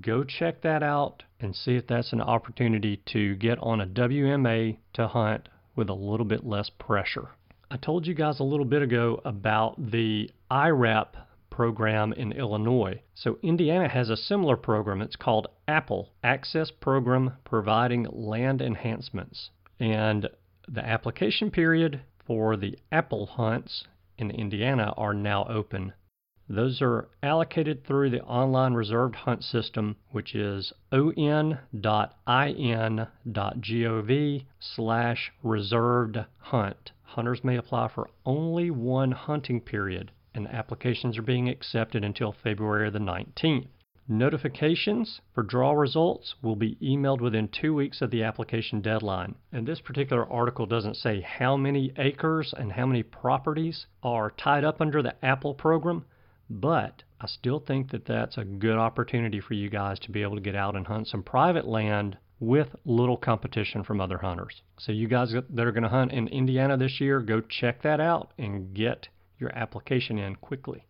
go 0.00 0.24
check 0.24 0.62
that 0.62 0.82
out 0.82 1.22
and 1.40 1.54
see 1.54 1.76
if 1.76 1.86
that's 1.86 2.12
an 2.12 2.20
opportunity 2.20 3.02
to 3.12 3.34
get 3.36 3.58
on 3.58 3.80
a 3.80 3.86
WMA 3.86 4.78
to 4.94 5.08
hunt 5.08 5.48
with 5.74 5.88
a 5.88 5.94
little 5.94 6.26
bit 6.26 6.44
less 6.44 6.70
pressure. 6.70 7.30
I 7.70 7.76
told 7.76 8.06
you 8.06 8.14
guys 8.14 8.38
a 8.38 8.44
little 8.44 8.66
bit 8.66 8.82
ago 8.82 9.20
about 9.24 9.90
the 9.90 10.30
IRAP 10.50 11.16
program 11.50 12.12
in 12.14 12.32
Illinois. 12.32 13.02
So 13.14 13.38
Indiana 13.42 13.88
has 13.88 14.08
a 14.08 14.16
similar 14.16 14.56
program. 14.56 15.02
It's 15.02 15.16
called 15.16 15.48
APPLE, 15.68 16.08
Access 16.22 16.70
Program 16.70 17.34
Providing 17.44 18.06
Land 18.10 18.62
Enhancements. 18.62 19.50
And 19.78 20.28
the 20.68 20.84
application 20.84 21.50
period 21.50 22.00
for 22.26 22.56
the 22.56 22.78
apple 22.90 23.26
hunts 23.26 23.84
in 24.16 24.30
Indiana 24.30 24.94
are 24.96 25.14
now 25.14 25.44
open. 25.48 25.92
Those 26.54 26.82
are 26.82 27.08
allocated 27.22 27.82
through 27.82 28.10
the 28.10 28.22
online 28.24 28.74
reserved 28.74 29.16
hunt 29.16 29.42
system, 29.42 29.96
which 30.10 30.34
is 30.34 30.70
on.in.gov 30.92 31.56
slash 34.60 35.32
reserved 35.42 36.18
hunt. 36.36 36.92
Hunters 37.04 37.42
may 37.42 37.56
apply 37.56 37.88
for 37.88 38.10
only 38.26 38.70
one 38.70 39.12
hunting 39.12 39.62
period, 39.62 40.10
and 40.34 40.46
applications 40.46 41.16
are 41.16 41.22
being 41.22 41.48
accepted 41.48 42.04
until 42.04 42.32
February 42.32 42.90
the 42.90 42.98
19th. 42.98 43.68
Notifications 44.06 45.22
for 45.32 45.42
draw 45.42 45.72
results 45.72 46.34
will 46.42 46.56
be 46.56 46.76
emailed 46.82 47.22
within 47.22 47.48
two 47.48 47.72
weeks 47.72 48.02
of 48.02 48.10
the 48.10 48.22
application 48.24 48.82
deadline. 48.82 49.36
And 49.52 49.66
this 49.66 49.80
particular 49.80 50.30
article 50.30 50.66
doesn't 50.66 50.96
say 50.96 51.22
how 51.22 51.56
many 51.56 51.94
acres 51.96 52.52
and 52.54 52.72
how 52.72 52.84
many 52.84 53.02
properties 53.02 53.86
are 54.02 54.30
tied 54.30 54.64
up 54.64 54.82
under 54.82 55.00
the 55.00 55.14
Apple 55.24 55.54
program, 55.54 56.04
but 56.60 57.02
I 57.18 57.26
still 57.28 57.60
think 57.60 57.92
that 57.92 58.04
that's 58.04 58.36
a 58.36 58.44
good 58.44 58.76
opportunity 58.76 59.40
for 59.40 59.54
you 59.54 59.70
guys 59.70 59.98
to 60.00 60.10
be 60.10 60.22
able 60.22 60.34
to 60.34 60.42
get 60.42 60.54
out 60.54 60.76
and 60.76 60.86
hunt 60.86 61.08
some 61.08 61.22
private 61.22 61.66
land 61.66 62.18
with 62.40 62.76
little 62.84 63.16
competition 63.16 63.84
from 63.84 64.00
other 64.00 64.18
hunters. 64.18 64.60
So, 64.78 64.92
you 64.92 65.08
guys 65.08 65.32
that 65.32 65.66
are 65.66 65.72
going 65.72 65.84
to 65.84 65.88
hunt 65.88 66.12
in 66.12 66.28
Indiana 66.28 66.76
this 66.76 67.00
year, 67.00 67.20
go 67.20 67.40
check 67.40 67.80
that 67.82 68.00
out 68.00 68.32
and 68.36 68.74
get 68.74 69.08
your 69.38 69.56
application 69.56 70.18
in 70.18 70.36
quickly. 70.36 70.86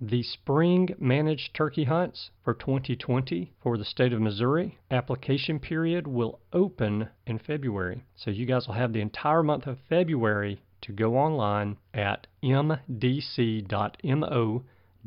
The 0.00 0.22
spring 0.22 0.90
managed 0.98 1.54
turkey 1.54 1.84
hunts 1.84 2.30
for 2.44 2.54
2020 2.54 3.52
for 3.60 3.78
the 3.78 3.84
state 3.84 4.12
of 4.12 4.20
Missouri 4.20 4.78
application 4.90 5.58
period 5.58 6.06
will 6.06 6.40
open 6.52 7.08
in 7.26 7.38
February. 7.38 8.04
So 8.14 8.30
you 8.30 8.46
guys 8.46 8.66
will 8.66 8.74
have 8.74 8.92
the 8.92 9.00
entire 9.00 9.42
month 9.42 9.66
of 9.66 9.78
February 9.88 10.60
to 10.82 10.92
go 10.92 11.16
online 11.16 11.78
at 11.94 12.26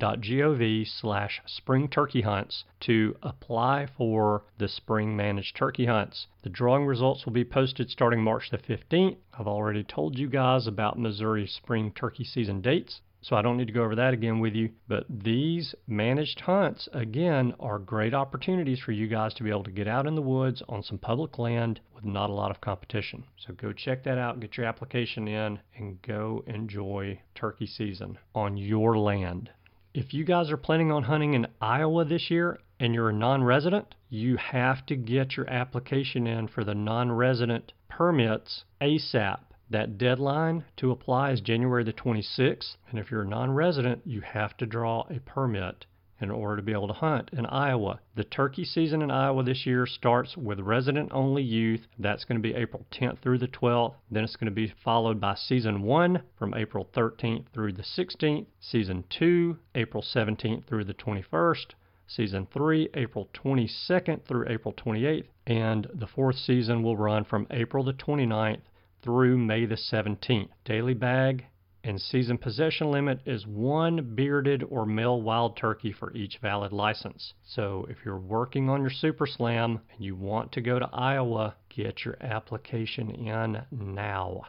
mdc.mo.gov 0.02 0.88
slash 0.88 1.42
spring 1.46 1.88
turkey 1.88 2.22
hunts 2.22 2.64
to 2.80 3.16
apply 3.22 3.86
for 3.86 4.42
the 4.58 4.68
spring 4.68 5.16
managed 5.16 5.56
turkey 5.56 5.86
hunts. 5.86 6.26
The 6.42 6.50
drawing 6.50 6.88
results 6.88 7.24
will 7.24 7.34
be 7.34 7.46
posted 7.46 7.92
starting 7.92 8.24
March 8.24 8.50
the 8.50 8.58
15th. 8.58 9.18
I've 9.38 9.46
already 9.46 9.84
told 9.84 10.18
you 10.18 10.28
guys 10.28 10.66
about 10.66 10.98
Missouri 10.98 11.46
spring 11.46 11.92
turkey 11.92 12.24
season 12.24 12.62
dates. 12.62 13.02
So 13.22 13.36
I 13.36 13.44
don't 13.44 13.58
need 13.58 13.68
to 13.68 13.74
go 13.74 13.84
over 13.84 13.96
that 13.96 14.16
again 14.16 14.40
with 14.40 14.56
you. 14.56 14.72
But 14.88 15.06
these 15.08 15.76
managed 15.86 16.40
hunts, 16.40 16.90
again, 16.92 17.54
are 17.60 17.78
great 17.78 18.16
opportunities 18.16 18.80
for 18.80 18.94
you 18.94 19.08
guys 19.08 19.36
to 19.36 19.44
be 19.44 19.52
able 19.52 19.66
to 19.66 19.72
get 19.72 19.88
out 19.88 20.08
in 20.08 20.16
the 20.16 20.24
woods 20.24 20.64
on 20.68 20.82
some 20.82 20.98
public 20.98 21.38
land 21.38 21.80
with 21.94 22.04
not 22.04 22.32
a 22.32 22.34
lot 22.34 22.50
of 22.50 22.60
competition. 22.60 23.24
So 23.38 23.54
go 23.54 23.72
check 23.74 24.04
that 24.06 24.18
out, 24.18 24.40
get 24.40 24.58
your 24.58 24.66
application 24.66 25.28
in, 25.28 25.60
and 25.78 26.02
go 26.02 26.44
enjoy 26.48 27.22
turkey 27.36 27.68
season 27.68 28.18
on 28.34 28.58
your 28.58 28.98
land. 28.98 29.52
If 29.94 30.14
you 30.14 30.24
guys 30.24 30.50
are 30.50 30.56
planning 30.56 30.90
on 30.90 31.04
hunting 31.04 31.34
in 31.34 31.48
Iowa 31.60 32.06
this 32.06 32.32
year 32.32 32.60
and 32.80 32.94
you're 32.94 33.10
a 33.10 33.14
non 33.14 33.44
resident, 33.44 33.94
you 34.08 34.38
have 34.38 34.86
to 34.86 34.96
get 34.96 35.36
your 35.36 35.50
application 35.50 36.28
in 36.28 36.48
for 36.48 36.64
the 36.64 36.74
non 36.74 37.12
resident 37.12 37.74
permits 37.90 38.64
ASAP 38.80 39.40
that 39.70 39.98
deadline 39.98 40.64
to 40.78 40.92
apply 40.92 41.32
is 41.32 41.42
January 41.42 41.84
the 41.84 41.92
26th, 41.92 42.78
and 42.90 43.00
if 43.00 43.12
you're 43.12 43.24
a 43.24 43.28
non 43.28 43.52
resident, 43.52 44.02
you 44.06 44.22
have 44.22 44.56
to 44.58 44.66
draw 44.66 45.06
a 45.10 45.20
permit 45.20 45.86
in 46.22 46.30
order 46.30 46.56
to 46.56 46.62
be 46.62 46.72
able 46.72 46.88
to 46.88 46.94
hunt 46.94 47.30
in 47.34 47.46
Iowa. 47.48 48.00
The 48.16 48.24
turkey 48.24 48.64
season 48.64 49.02
in 49.02 49.10
Iowa 49.10 49.44
this 49.44 49.66
year 49.66 49.86
starts 49.86 50.38
with 50.38 50.60
resident 50.60 51.12
only 51.12 51.44
youth. 51.44 51.88
That's 51.98 52.26
going 52.26 52.42
to 52.42 52.48
be 52.48 52.56
April 52.56 52.86
10th 52.92 53.20
through 53.20 53.40
the 53.40 53.48
12th. 53.48 53.96
Then 54.10 54.24
it's 54.24 54.36
going 54.36 54.46
to 54.46 54.52
be 54.52 54.74
followed 54.84 55.20
by 55.20 55.36
season 55.36 55.82
1 55.82 56.22
from 56.38 56.54
April 56.54 56.88
13th 56.94 57.46
through 57.54 57.74
the 57.74 57.84
16th, 57.84 58.46
season 58.60 59.04
2 59.10 59.58
April 59.76 60.04
17th 60.04 60.66
through 60.66 60.84
the 60.84 60.94
21st, 60.94 61.74
season 62.08 62.48
3 62.54 62.90
April 62.94 63.30
22nd 63.34 64.26
through 64.26 64.48
April 64.48 64.74
28th, 64.74 65.28
and 65.48 65.88
the 65.94 66.08
fourth 66.08 66.38
season 66.38 66.84
will 66.84 66.98
run 66.98 67.24
from 67.24 67.48
April 67.52 67.84
the 67.84 67.94
29th 67.94 68.62
through 69.02 69.38
May 69.38 69.66
the 69.66 69.76
17th. 69.76 70.50
Daily 70.66 70.94
bag 70.94 71.46
and 71.84 72.00
season 72.00 72.38
possession 72.38 72.92
limit 72.92 73.22
is 73.26 73.48
one 73.48 74.14
bearded 74.16 74.64
or 74.70 74.86
male 74.86 75.22
wild 75.22 75.58
turkey 75.58 75.92
for 75.92 76.14
each 76.14 76.38
valid 76.38 76.72
license. 76.72 77.34
So 77.44 77.88
if 77.90 77.98
you're 78.06 78.20
working 78.20 78.70
on 78.70 78.82
your 78.82 78.90
Super 78.90 79.26
Slam 79.26 79.82
and 79.94 80.04
you 80.04 80.16
want 80.16 80.52
to 80.54 80.62
go 80.62 80.78
to 80.78 80.90
Iowa, 80.94 81.56
get 81.70 82.06
your 82.06 82.18
application 82.22 83.10
in 83.10 83.62
now. 83.72 84.44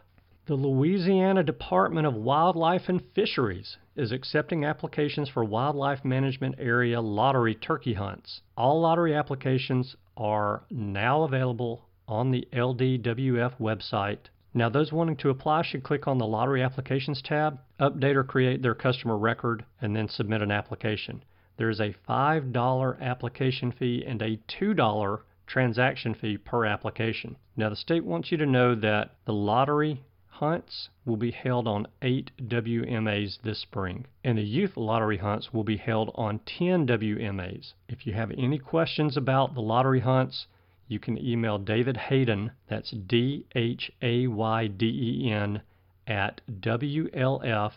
The 0.47 0.55
Louisiana 0.57 1.45
Department 1.45 2.07
of 2.07 2.15
Wildlife 2.15 2.89
and 2.89 3.01
Fisheries 3.15 3.77
is 3.95 4.11
accepting 4.11 4.65
applications 4.65 5.29
for 5.29 5.45
wildlife 5.45 6.05
management 6.05 6.57
area 6.59 7.01
lottery 7.01 7.55
turkey 7.55 7.95
hunts. 7.95 8.41
All 8.57 8.81
lottery 8.81 9.15
applications 9.15 9.95
are 10.17 10.65
now 10.69 11.23
available 11.23 11.89
on 12.09 12.31
the 12.31 12.47
LDWF 12.53 13.59
website 13.59 14.27
now, 14.55 14.69
those 14.69 14.93
wanting 14.93 15.17
to 15.17 15.31
apply 15.31 15.63
should 15.63 15.83
click 15.83 16.07
on 16.07 16.19
the 16.19 16.27
Lottery 16.27 16.63
Applications 16.63 17.23
tab, 17.23 17.59
update 17.81 18.17
or 18.17 18.25
create 18.25 18.61
their 18.61 18.75
customer 18.75 19.17
record, 19.17 19.65
and 19.81 19.97
then 19.97 20.09
submit 20.09 20.43
an 20.43 20.51
application. 20.51 21.25
There 21.57 21.71
is 21.71 21.81
a 21.81 21.95
$5 22.07 23.01
application 23.01 23.73
fee 23.73 24.05
and 24.07 24.21
a 24.21 24.39
$2 24.49 25.21
transaction 25.47 26.15
fee 26.15 26.37
per 26.37 26.67
application. 26.67 27.37
Now, 27.57 27.71
the 27.71 27.77
state 27.77 28.05
wants 28.05 28.31
you 28.31 28.37
to 28.39 28.47
know 28.47 28.75
that 28.75 29.13
the 29.25 29.33
lottery 29.33 30.03
hunts 30.27 30.91
will 31.07 31.17
be 31.17 31.31
held 31.31 31.67
on 31.67 31.87
8 32.03 32.33
WMAs 32.49 33.41
this 33.43 33.59
spring, 33.61 34.07
and 34.23 34.37
the 34.37 34.43
youth 34.43 34.77
lottery 34.77 35.19
hunts 35.19 35.53
will 35.55 35.65
be 35.65 35.77
held 35.79 36.11
on 36.15 36.41
10 36.41 36.87
WMAs. 36.87 37.73
If 37.89 38.07
you 38.07 38.13
have 38.13 38.31
any 38.33 38.59
questions 38.59 39.17
about 39.17 39.55
the 39.55 39.63
lottery 39.63 40.01
hunts, 40.01 40.47
you 40.93 41.01
can 41.01 41.17
email 41.17 41.57
David 41.59 41.97
Hayden, 41.97 42.53
that's 42.69 42.91
D 42.91 43.47
H 43.55 43.91
A 44.03 44.27
Y 44.27 44.67
D 44.67 44.87
E 45.25 45.31
N, 45.33 45.63
at 46.07 46.43
WLF.LA.gov. 46.61 47.73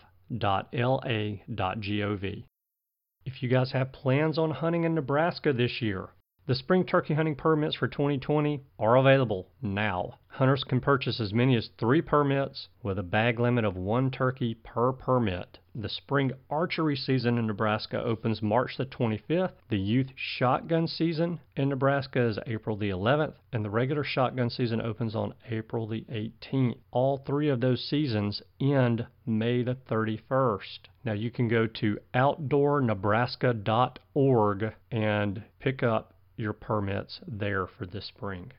If 3.24 3.42
you 3.42 3.48
guys 3.48 3.72
have 3.72 3.92
plans 3.92 4.38
on 4.38 4.50
hunting 4.50 4.84
in 4.84 4.94
Nebraska 4.94 5.52
this 5.52 5.80
year, 5.80 6.10
the 6.46 6.54
spring 6.54 6.84
turkey 6.84 7.14
hunting 7.14 7.34
permits 7.34 7.74
for 7.74 7.88
2020 7.88 8.62
are 8.78 8.96
available 8.96 9.48
now. 9.60 10.14
Hunters 10.28 10.64
can 10.64 10.80
purchase 10.80 11.18
as 11.18 11.32
many 11.32 11.56
as 11.56 11.70
three 11.78 12.02
permits 12.02 12.68
with 12.82 12.98
a 12.98 13.02
bag 13.02 13.40
limit 13.40 13.64
of 13.64 13.76
one 13.76 14.10
turkey 14.10 14.54
per 14.54 14.92
permit. 14.92 15.58
The 15.74 15.88
spring 15.88 16.32
archery 16.48 16.94
season 16.94 17.38
in 17.38 17.46
Nebraska 17.46 18.00
opens 18.00 18.42
March 18.42 18.76
the 18.76 18.86
25th. 18.86 19.54
The 19.70 19.78
youth 19.78 20.10
shotgun 20.14 20.86
season 20.86 21.40
in 21.56 21.70
Nebraska 21.70 22.20
is 22.20 22.38
April 22.46 22.76
the 22.76 22.90
11th, 22.90 23.34
and 23.52 23.64
the 23.64 23.70
regular 23.70 24.04
shotgun 24.04 24.50
season 24.50 24.80
opens 24.80 25.16
on 25.16 25.34
April 25.50 25.88
the 25.88 26.04
18th. 26.10 26.76
All 26.92 27.16
three 27.16 27.48
of 27.48 27.60
those 27.60 27.82
seasons 27.82 28.42
end 28.60 29.06
May 29.24 29.62
the 29.62 29.74
31st. 29.74 30.80
Now 31.04 31.14
you 31.14 31.30
can 31.30 31.48
go 31.48 31.66
to 31.66 31.98
outdoornebraska.org 32.14 34.74
and 34.92 35.42
pick 35.58 35.82
up 35.82 36.12
your 36.36 36.52
permits 36.52 37.20
there 37.26 37.66
for 37.66 37.86
this 37.86 38.04
spring. 38.06 38.52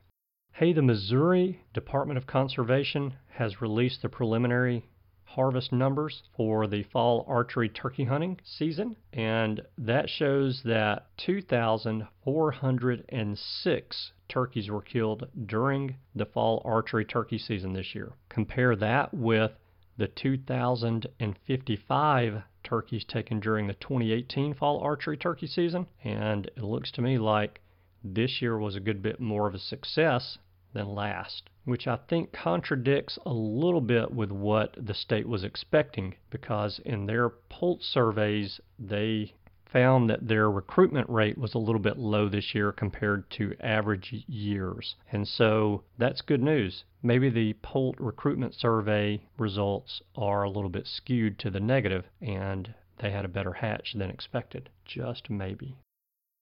Hey, 0.51 0.73
the 0.73 0.81
Missouri 0.81 1.61
Department 1.73 2.17
of 2.17 2.25
Conservation 2.25 3.13
has 3.29 3.61
released 3.61 4.01
the 4.01 4.09
preliminary 4.09 4.89
harvest 5.23 5.71
numbers 5.71 6.23
for 6.35 6.67
the 6.67 6.83
fall 6.83 7.23
archery 7.27 7.69
turkey 7.69 8.05
hunting 8.05 8.39
season, 8.43 8.95
and 9.13 9.61
that 9.77 10.09
shows 10.09 10.63
that 10.63 11.05
2,406 11.17 14.11
turkeys 14.27 14.69
were 14.69 14.81
killed 14.81 15.27
during 15.45 15.95
the 16.15 16.25
fall 16.25 16.63
archery 16.65 17.05
turkey 17.05 17.37
season 17.37 17.73
this 17.73 17.93
year. 17.93 18.13
Compare 18.29 18.75
that 18.77 19.13
with 19.13 19.51
the 19.97 20.07
2,055 20.07 22.43
turkeys 22.63 23.05
taken 23.05 23.39
during 23.39 23.67
the 23.67 23.75
2018 23.75 24.53
fall 24.53 24.79
archery 24.79 25.17
turkey 25.17 25.47
season, 25.47 25.87
and 26.03 26.45
it 26.55 26.63
looks 26.63 26.91
to 26.91 27.01
me 27.01 27.17
like 27.17 27.61
this 28.03 28.41
year 28.41 28.57
was 28.57 28.75
a 28.75 28.79
good 28.79 29.01
bit 29.01 29.19
more 29.19 29.47
of 29.47 29.55
a 29.55 29.59
success 29.59 30.37
than 30.73 30.93
last, 30.93 31.49
which 31.65 31.87
I 31.87 31.95
think 31.95 32.31
contradicts 32.31 33.17
a 33.25 33.33
little 33.33 33.81
bit 33.81 34.11
with 34.11 34.31
what 34.31 34.75
the 34.77 34.93
state 34.93 35.27
was 35.27 35.43
expecting 35.43 36.15
because 36.29 36.79
in 36.79 37.05
their 37.05 37.29
poult 37.29 37.81
surveys, 37.81 38.59
they 38.77 39.33
found 39.65 40.09
that 40.09 40.27
their 40.27 40.49
recruitment 40.49 41.09
rate 41.09 41.37
was 41.37 41.53
a 41.53 41.59
little 41.59 41.81
bit 41.81 41.97
low 41.97 42.29
this 42.29 42.55
year 42.55 42.71
compared 42.71 43.29
to 43.31 43.55
average 43.59 44.23
years. 44.27 44.95
And 45.11 45.27
so 45.27 45.83
that's 45.97 46.21
good 46.21 46.41
news. 46.41 46.83
Maybe 47.03 47.29
the 47.29 47.53
Poult 47.61 47.95
recruitment 47.99 48.53
survey 48.55 49.21
results 49.37 50.01
are 50.15 50.43
a 50.43 50.49
little 50.49 50.69
bit 50.69 50.87
skewed 50.87 51.37
to 51.39 51.49
the 51.49 51.59
negative, 51.59 52.05
and 52.21 52.73
they 52.99 53.11
had 53.11 53.25
a 53.25 53.29
better 53.29 53.53
hatch 53.53 53.93
than 53.93 54.09
expected. 54.09 54.69
Just 54.85 55.29
maybe. 55.29 55.75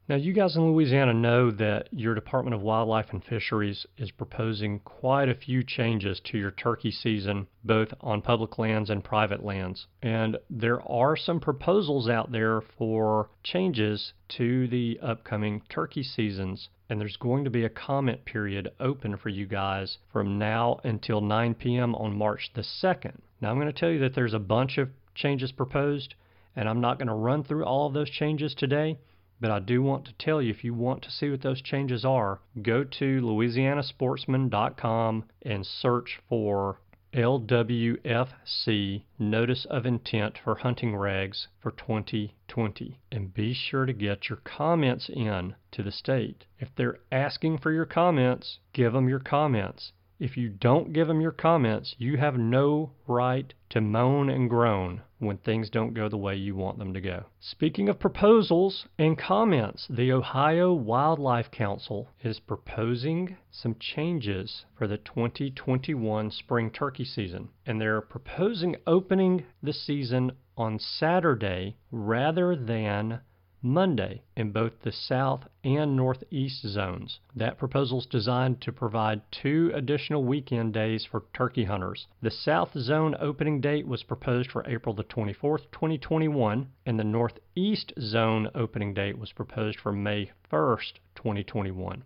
Now, 0.08 0.18
you 0.18 0.34
guys 0.34 0.56
in 0.56 0.72
Louisiana 0.72 1.16
know 1.16 1.50
that 1.50 1.88
your 1.92 2.14
Department 2.14 2.54
of 2.54 2.62
Wildlife 2.62 3.12
and 3.12 3.24
Fisheries 3.24 3.88
is 3.98 4.12
proposing 4.12 4.78
quite 4.82 5.30
a 5.30 5.34
few 5.34 5.64
changes 5.64 6.22
to 6.26 6.38
your 6.38 6.52
turkey 6.52 6.92
season, 6.92 7.48
both 7.64 7.92
on 8.02 8.22
public 8.22 8.60
lands 8.60 8.92
and 8.92 9.04
private 9.04 9.44
lands. 9.44 9.88
And 10.04 10.38
there 10.48 10.80
are 10.88 11.16
some 11.18 11.40
proposals 11.40 12.08
out 12.08 12.32
there 12.32 12.62
for 12.62 13.32
changes 13.42 14.14
to 14.38 14.68
the 14.68 15.00
upcoming 15.02 15.64
turkey 15.70 16.04
seasons. 16.04 16.70
And 16.88 17.02
there's 17.02 17.18
going 17.18 17.44
to 17.44 17.50
be 17.50 17.64
a 17.64 17.70
comment 17.70 18.26
period 18.26 18.70
open 18.80 19.18
for 19.18 19.30
you 19.30 19.48
guys 19.48 19.98
from 20.14 20.38
now 20.38 20.82
until 20.84 21.20
9 21.20 21.56
p.m. 21.56 21.96
on 21.96 22.16
March 22.16 22.52
the 22.54 22.62
2nd. 22.62 23.22
Now, 23.42 23.50
I'm 23.50 23.60
going 23.60 23.74
to 23.74 23.74
tell 23.74 23.90
you 23.90 24.00
that 24.02 24.14
there's 24.14 24.36
a 24.36 24.40
bunch 24.40 24.78
of 24.78 24.90
changes 25.16 25.52
proposed, 25.52 26.14
and 26.56 26.70
I'm 26.70 26.80
not 26.80 27.00
going 27.00 27.08
to 27.08 27.16
run 27.16 27.44
through 27.44 27.66
all 27.66 27.88
of 27.88 27.94
those 27.96 28.12
changes 28.12 28.54
today. 28.54 29.00
But 29.40 29.52
I 29.52 29.60
do 29.60 29.82
want 29.82 30.06
to 30.06 30.14
tell 30.14 30.42
you 30.42 30.50
if 30.50 30.64
you 30.64 30.74
want 30.74 31.02
to 31.04 31.12
see 31.12 31.30
what 31.30 31.42
those 31.42 31.62
changes 31.62 32.06
are, 32.06 32.40
go 32.62 32.84
to 32.84 33.22
louisianasportsman.com 33.22 35.26
and 35.42 35.66
search 35.66 36.22
for 36.30 36.80
LWFC 37.16 39.04
Notice 39.18 39.66
of 39.66 39.86
Intent 39.86 40.38
for 40.38 40.56
Hunting 40.56 40.92
Regs 40.92 41.48
for 41.60 41.72
2020 41.72 43.00
and 43.10 43.34
be 43.34 43.54
sure 43.54 43.86
to 43.86 43.94
get 43.94 44.28
your 44.28 44.40
comments 44.44 45.08
in 45.08 45.56
to 45.72 45.82
the 45.82 45.94
state. 45.94 46.44
If 46.60 46.76
they're 46.76 47.00
asking 47.14 47.60
for 47.60 47.72
your 47.72 47.86
comments, 47.86 48.60
give 48.74 48.92
them 48.92 49.08
your 49.08 49.20
comments. 49.20 49.94
If 50.20 50.36
you 50.36 50.50
don't 50.50 50.92
give 50.92 51.08
them 51.08 51.22
your 51.22 51.32
comments, 51.32 51.96
you 51.98 52.18
have 52.18 52.38
no 52.38 52.92
right 53.08 53.54
to 53.70 53.80
moan 53.80 54.30
and 54.30 54.50
groan 54.50 55.02
when 55.26 55.38
things 55.38 55.70
don't 55.70 55.94
go 55.94 56.08
the 56.08 56.18
way 56.18 56.36
you 56.36 56.56
want 56.56 56.78
them 56.78 56.94
to 56.94 57.02
go. 57.02 57.26
Speaking 57.40 57.90
of 57.90 58.00
proposals 58.00 58.88
and 58.98 59.18
comments, 59.18 59.88
the 59.90 60.12
Ohio 60.12 60.74
Wildlife 60.74 61.52
Council 61.52 62.10
is 62.24 62.40
proposing 62.40 63.38
some 63.52 63.76
changes 63.80 64.66
for 64.78 64.88
the 64.88 64.98
2021 64.98 66.32
spring 66.32 66.70
turkey 66.70 67.06
season, 67.06 67.50
and 67.66 67.82
they're 67.82 68.02
proposing 68.02 68.76
opening 68.86 69.46
the 69.62 69.74
season 69.74 70.32
on 70.58 70.80
Saturday 70.80 71.76
rather 71.92 72.56
than 72.56 73.22
Monday 73.66 74.22
in 74.38 74.52
both 74.52 74.82
the 74.82 74.92
south 74.92 75.48
and 75.64 75.96
northeast 75.96 76.62
zones. 76.68 77.20
That 77.36 77.58
proposal 77.58 77.98
is 77.98 78.06
designed 78.06 78.62
to 78.62 78.72
provide 78.72 79.24
two 79.32 79.72
additional 79.74 80.24
weekend 80.24 80.76
days 80.76 81.04
for 81.04 81.24
turkey 81.34 81.64
hunters. 81.64 82.06
The 82.22 82.30
south 82.30 82.78
zone 82.78 83.16
opening 83.20 83.62
date 83.62 83.88
was 83.88 84.04
proposed 84.04 84.52
for 84.52 84.64
April 84.68 84.94
the 84.94 85.04
24th, 85.04 85.72
2021, 85.72 86.70
and 86.86 87.00
the 87.00 87.04
northeast 87.04 87.92
zone 88.00 88.52
opening 88.54 88.94
date 88.94 89.18
was 89.18 89.32
proposed 89.32 89.80
for 89.80 89.92
May 89.92 90.30
1st, 90.52 90.94
2021. 91.16 92.04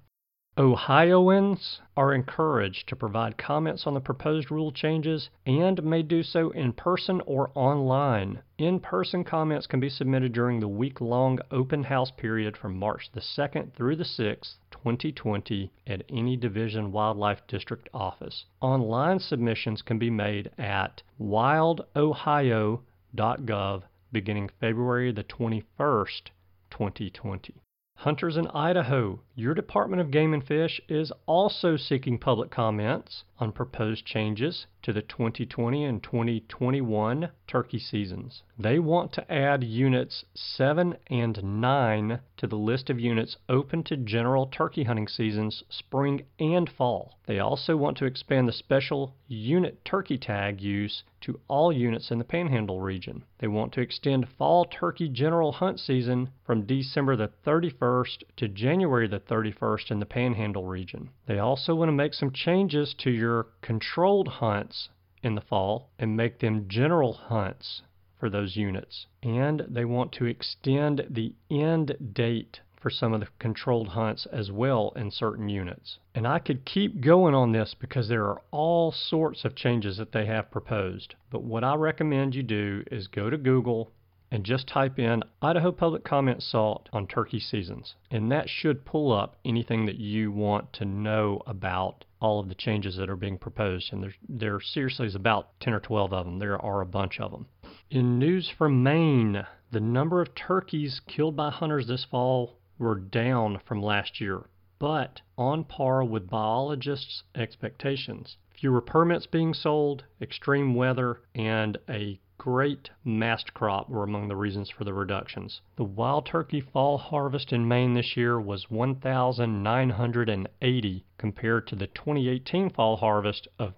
Ohioans 0.60 1.80
are 1.95 2.13
encouraged 2.13 2.89
to 2.89 2.95
provide 2.98 3.38
comments 3.38 3.88
on 3.88 3.93
the 3.93 4.02
proposed 4.02 4.52
rule 4.52 4.74
changes 4.74 5.30
and 5.45 5.82
may 5.82 6.04
do 6.04 6.22
so 6.22 6.50
in 6.50 6.74
person 6.74 7.22
or 7.22 7.50
online. 7.56 8.41
In 8.58 8.82
person 8.82 9.24
comments 9.24 9.67
can 9.67 9.80
be 9.80 9.88
submitted 9.88 10.34
during 10.34 10.60
the 10.60 10.67
week 10.67 11.00
long 11.00 11.39
open 11.50 11.86
house 11.86 12.12
period 12.12 12.58
from 12.58 12.78
March 12.78 13.10
the 13.13 13.22
2nd 13.22 13.72
through 13.72 13.95
the 13.95 14.04
6th, 14.04 14.58
2020, 14.72 15.72
at 15.88 16.04
any 16.10 16.36
Division 16.36 16.91
Wildlife 16.91 17.48
District 17.48 17.88
office. 17.93 18.43
Online 18.60 19.19
submissions 19.19 19.82
can 19.82 19.98
be 19.98 20.10
made 20.10 20.52
at 20.58 21.02
wildohio.gov 21.22 23.84
beginning 24.12 24.50
February 24.60 25.13
the 25.13 25.24
21st, 25.24 26.32
2020. 26.69 27.62
Hunters 28.04 28.38
in 28.38 28.48
Idaho, 28.48 29.20
your 29.36 29.54
Department 29.54 30.02
of 30.02 30.10
Game 30.10 30.34
and 30.34 30.42
Fish 30.42 30.80
is 30.88 31.12
also 31.26 31.76
seeking 31.76 32.18
public 32.18 32.50
comments 32.50 33.26
on 33.40 33.52
proposed 33.52 34.06
changes 34.06 34.68
to 34.84 34.94
the 34.94 35.02
2020 35.02 35.84
and 35.84 36.02
2021 36.02 37.30
turkey 37.46 37.78
seasons. 37.78 38.44
They 38.62 38.78
want 38.78 39.13
to 39.13 39.32
add 39.32 39.63
units 39.63 40.26
7 40.34 40.98
and 41.08 41.62
9 41.62 42.19
to 42.36 42.45
the 42.45 42.58
list 42.58 42.89
of 42.89 43.00
units 43.00 43.38
open 43.48 43.84
to 43.84 43.95
general 43.95 44.48
turkey 44.48 44.84
hunting 44.84 45.08
seasons 45.08 45.63
spring 45.69 46.26
and 46.39 46.69
fall. 46.69 47.17
They 47.26 47.39
also 47.39 47.78
want 47.78 47.95
to 48.00 48.06
expand 48.06 48.50
the 48.50 48.52
special 48.52 49.15
unit 49.30 49.86
turkey 49.86 50.17
tag 50.17 50.60
use 50.60 51.06
to 51.22 51.39
all 51.48 51.72
units 51.72 52.12
in 52.12 52.17
the 52.17 52.26
Panhandle 52.26 52.82
region. 52.82 53.24
They 53.38 53.48
want 53.48 53.72
to 53.74 53.82
extend 53.82 54.28
fall 54.28 54.65
turkey 54.65 55.08
general 55.08 55.54
hunt 55.54 55.80
season 55.80 56.32
from 56.43 56.65
December 56.65 57.15
the 57.15 57.32
31st 57.45 58.24
to 58.36 58.50
January 58.50 59.08
the 59.08 59.22
31st 59.22 59.89
in 59.89 60.00
the 60.00 60.06
Panhandle 60.06 60.65
region. 60.65 61.12
They 61.28 61.39
also 61.39 61.76
want 61.76 61.88
to 61.88 61.93
make 61.93 62.13
some 62.13 62.32
changes 62.34 62.93
to 62.98 63.10
your 63.10 63.48
controlled 63.62 64.28
hunts 64.28 64.89
in 65.24 65.36
the 65.36 65.41
fall 65.41 65.91
and 65.98 66.17
make 66.17 66.39
them 66.39 66.67
general 66.67 67.13
hunts 67.13 67.84
for 68.19 68.29
those 68.29 68.55
units. 68.55 69.08
And 69.23 69.63
they 69.69 69.86
want 69.86 70.12
to 70.13 70.25
extend 70.25 71.08
the 71.10 71.34
end 71.49 72.13
date 72.13 72.60
for 72.82 72.89
some 72.89 73.13
of 73.13 73.19
the 73.19 73.27
controlled 73.39 73.89
hunts 73.89 74.25
as 74.32 74.51
well 74.51 74.93
in 74.95 75.12
certain 75.12 75.49
units. 75.49 75.99
And 76.15 76.27
I 76.27 76.39
could 76.39 76.65
keep 76.65 77.01
going 77.01 77.36
on 77.36 77.51
this 77.51 77.75
because 77.77 78.08
there 78.08 78.25
are 78.25 78.41
all 78.51 78.91
sorts 78.91 79.43
of 79.43 79.55
changes 79.55 79.97
that 79.97 80.12
they 80.12 80.25
have 80.25 80.51
proposed. 80.51 81.15
But 81.29 81.43
what 81.43 81.63
I 81.63 81.75
recommend 81.75 82.36
you 82.36 82.43
do 82.43 82.84
is 82.91 83.08
go 83.08 83.29
to 83.29 83.38
Google 83.38 83.91
and 84.32 84.43
just 84.43 84.67
type 84.67 84.99
in 84.99 85.23
Idaho 85.41 85.71
Public 85.71 86.03
Comment 86.03 86.41
Salt 86.41 86.88
on 86.93 87.08
turkey 87.08 87.39
seasons. 87.39 87.95
And 88.12 88.32
that 88.32 88.47
should 88.47 88.86
pull 88.86 89.12
up 89.12 89.38
anything 89.43 89.86
that 89.88 89.97
you 89.97 90.32
want 90.32 90.71
to 90.73 90.86
know 90.86 91.41
about 91.47 92.05
all 92.21 92.39
of 92.39 92.49
the 92.49 92.55
changes 92.55 92.97
that 92.97 93.10
are 93.10 93.15
being 93.15 93.38
proposed. 93.38 93.91
And 93.91 94.03
there, 94.03 94.13
there 94.27 94.60
seriously 94.62 95.08
is 95.08 95.15
about 95.15 95.60
10 95.62 95.73
or 95.73 95.79
12 95.79 96.13
of 96.13 96.25
them. 96.25 96.39
There 96.39 96.63
are 96.63 96.82
a 96.82 96.86
bunch 96.86 97.19
of 97.19 97.32
them. 97.32 97.47
In 97.91 98.19
news 98.19 98.47
from 98.47 98.84
Maine, 98.84 99.47
the 99.71 99.80
number 99.80 100.21
of 100.21 100.36
turkeys 100.36 100.99
killed 101.08 101.36
by 101.36 101.49
hunters 101.49 101.88
this 101.88 102.06
fall 102.06 102.60
were 102.78 102.99
down 102.99 103.58
from 103.65 103.82
last 103.82 104.21
year, 104.21 104.47
but 104.78 105.21
on 105.39 105.63
par 105.63 106.04
with 106.04 106.30
biologists' 106.30 107.23
expectations. 107.34 108.38
Fewer 108.52 108.82
permits 108.82 109.25
being 109.25 109.56
sold, 109.56 110.04
extreme 110.21 110.75
weather, 110.75 111.21
and 111.34 111.80
a 111.89 112.19
great 112.38 112.91
mast 113.04 113.56
crop 113.56 113.89
were 113.89 114.04
among 114.04 114.28
the 114.28 114.36
reasons 114.36 114.69
for 114.69 114.84
the 114.84 114.93
reductions. 114.93 115.60
The 115.75 115.84
wild 115.84 116.28
turkey 116.28 116.62
fall 116.62 116.99
harvest 116.99 117.52
in 117.52 117.67
Maine 117.67 117.95
this 117.95 118.15
year 118.15 118.39
was 118.39 118.69
1,980 118.69 121.06
compared 121.17 121.65
to 121.65 121.75
the 121.75 121.88
2018 121.88 122.69
fall 122.69 122.97
harvest 122.97 123.47
of 123.58 123.73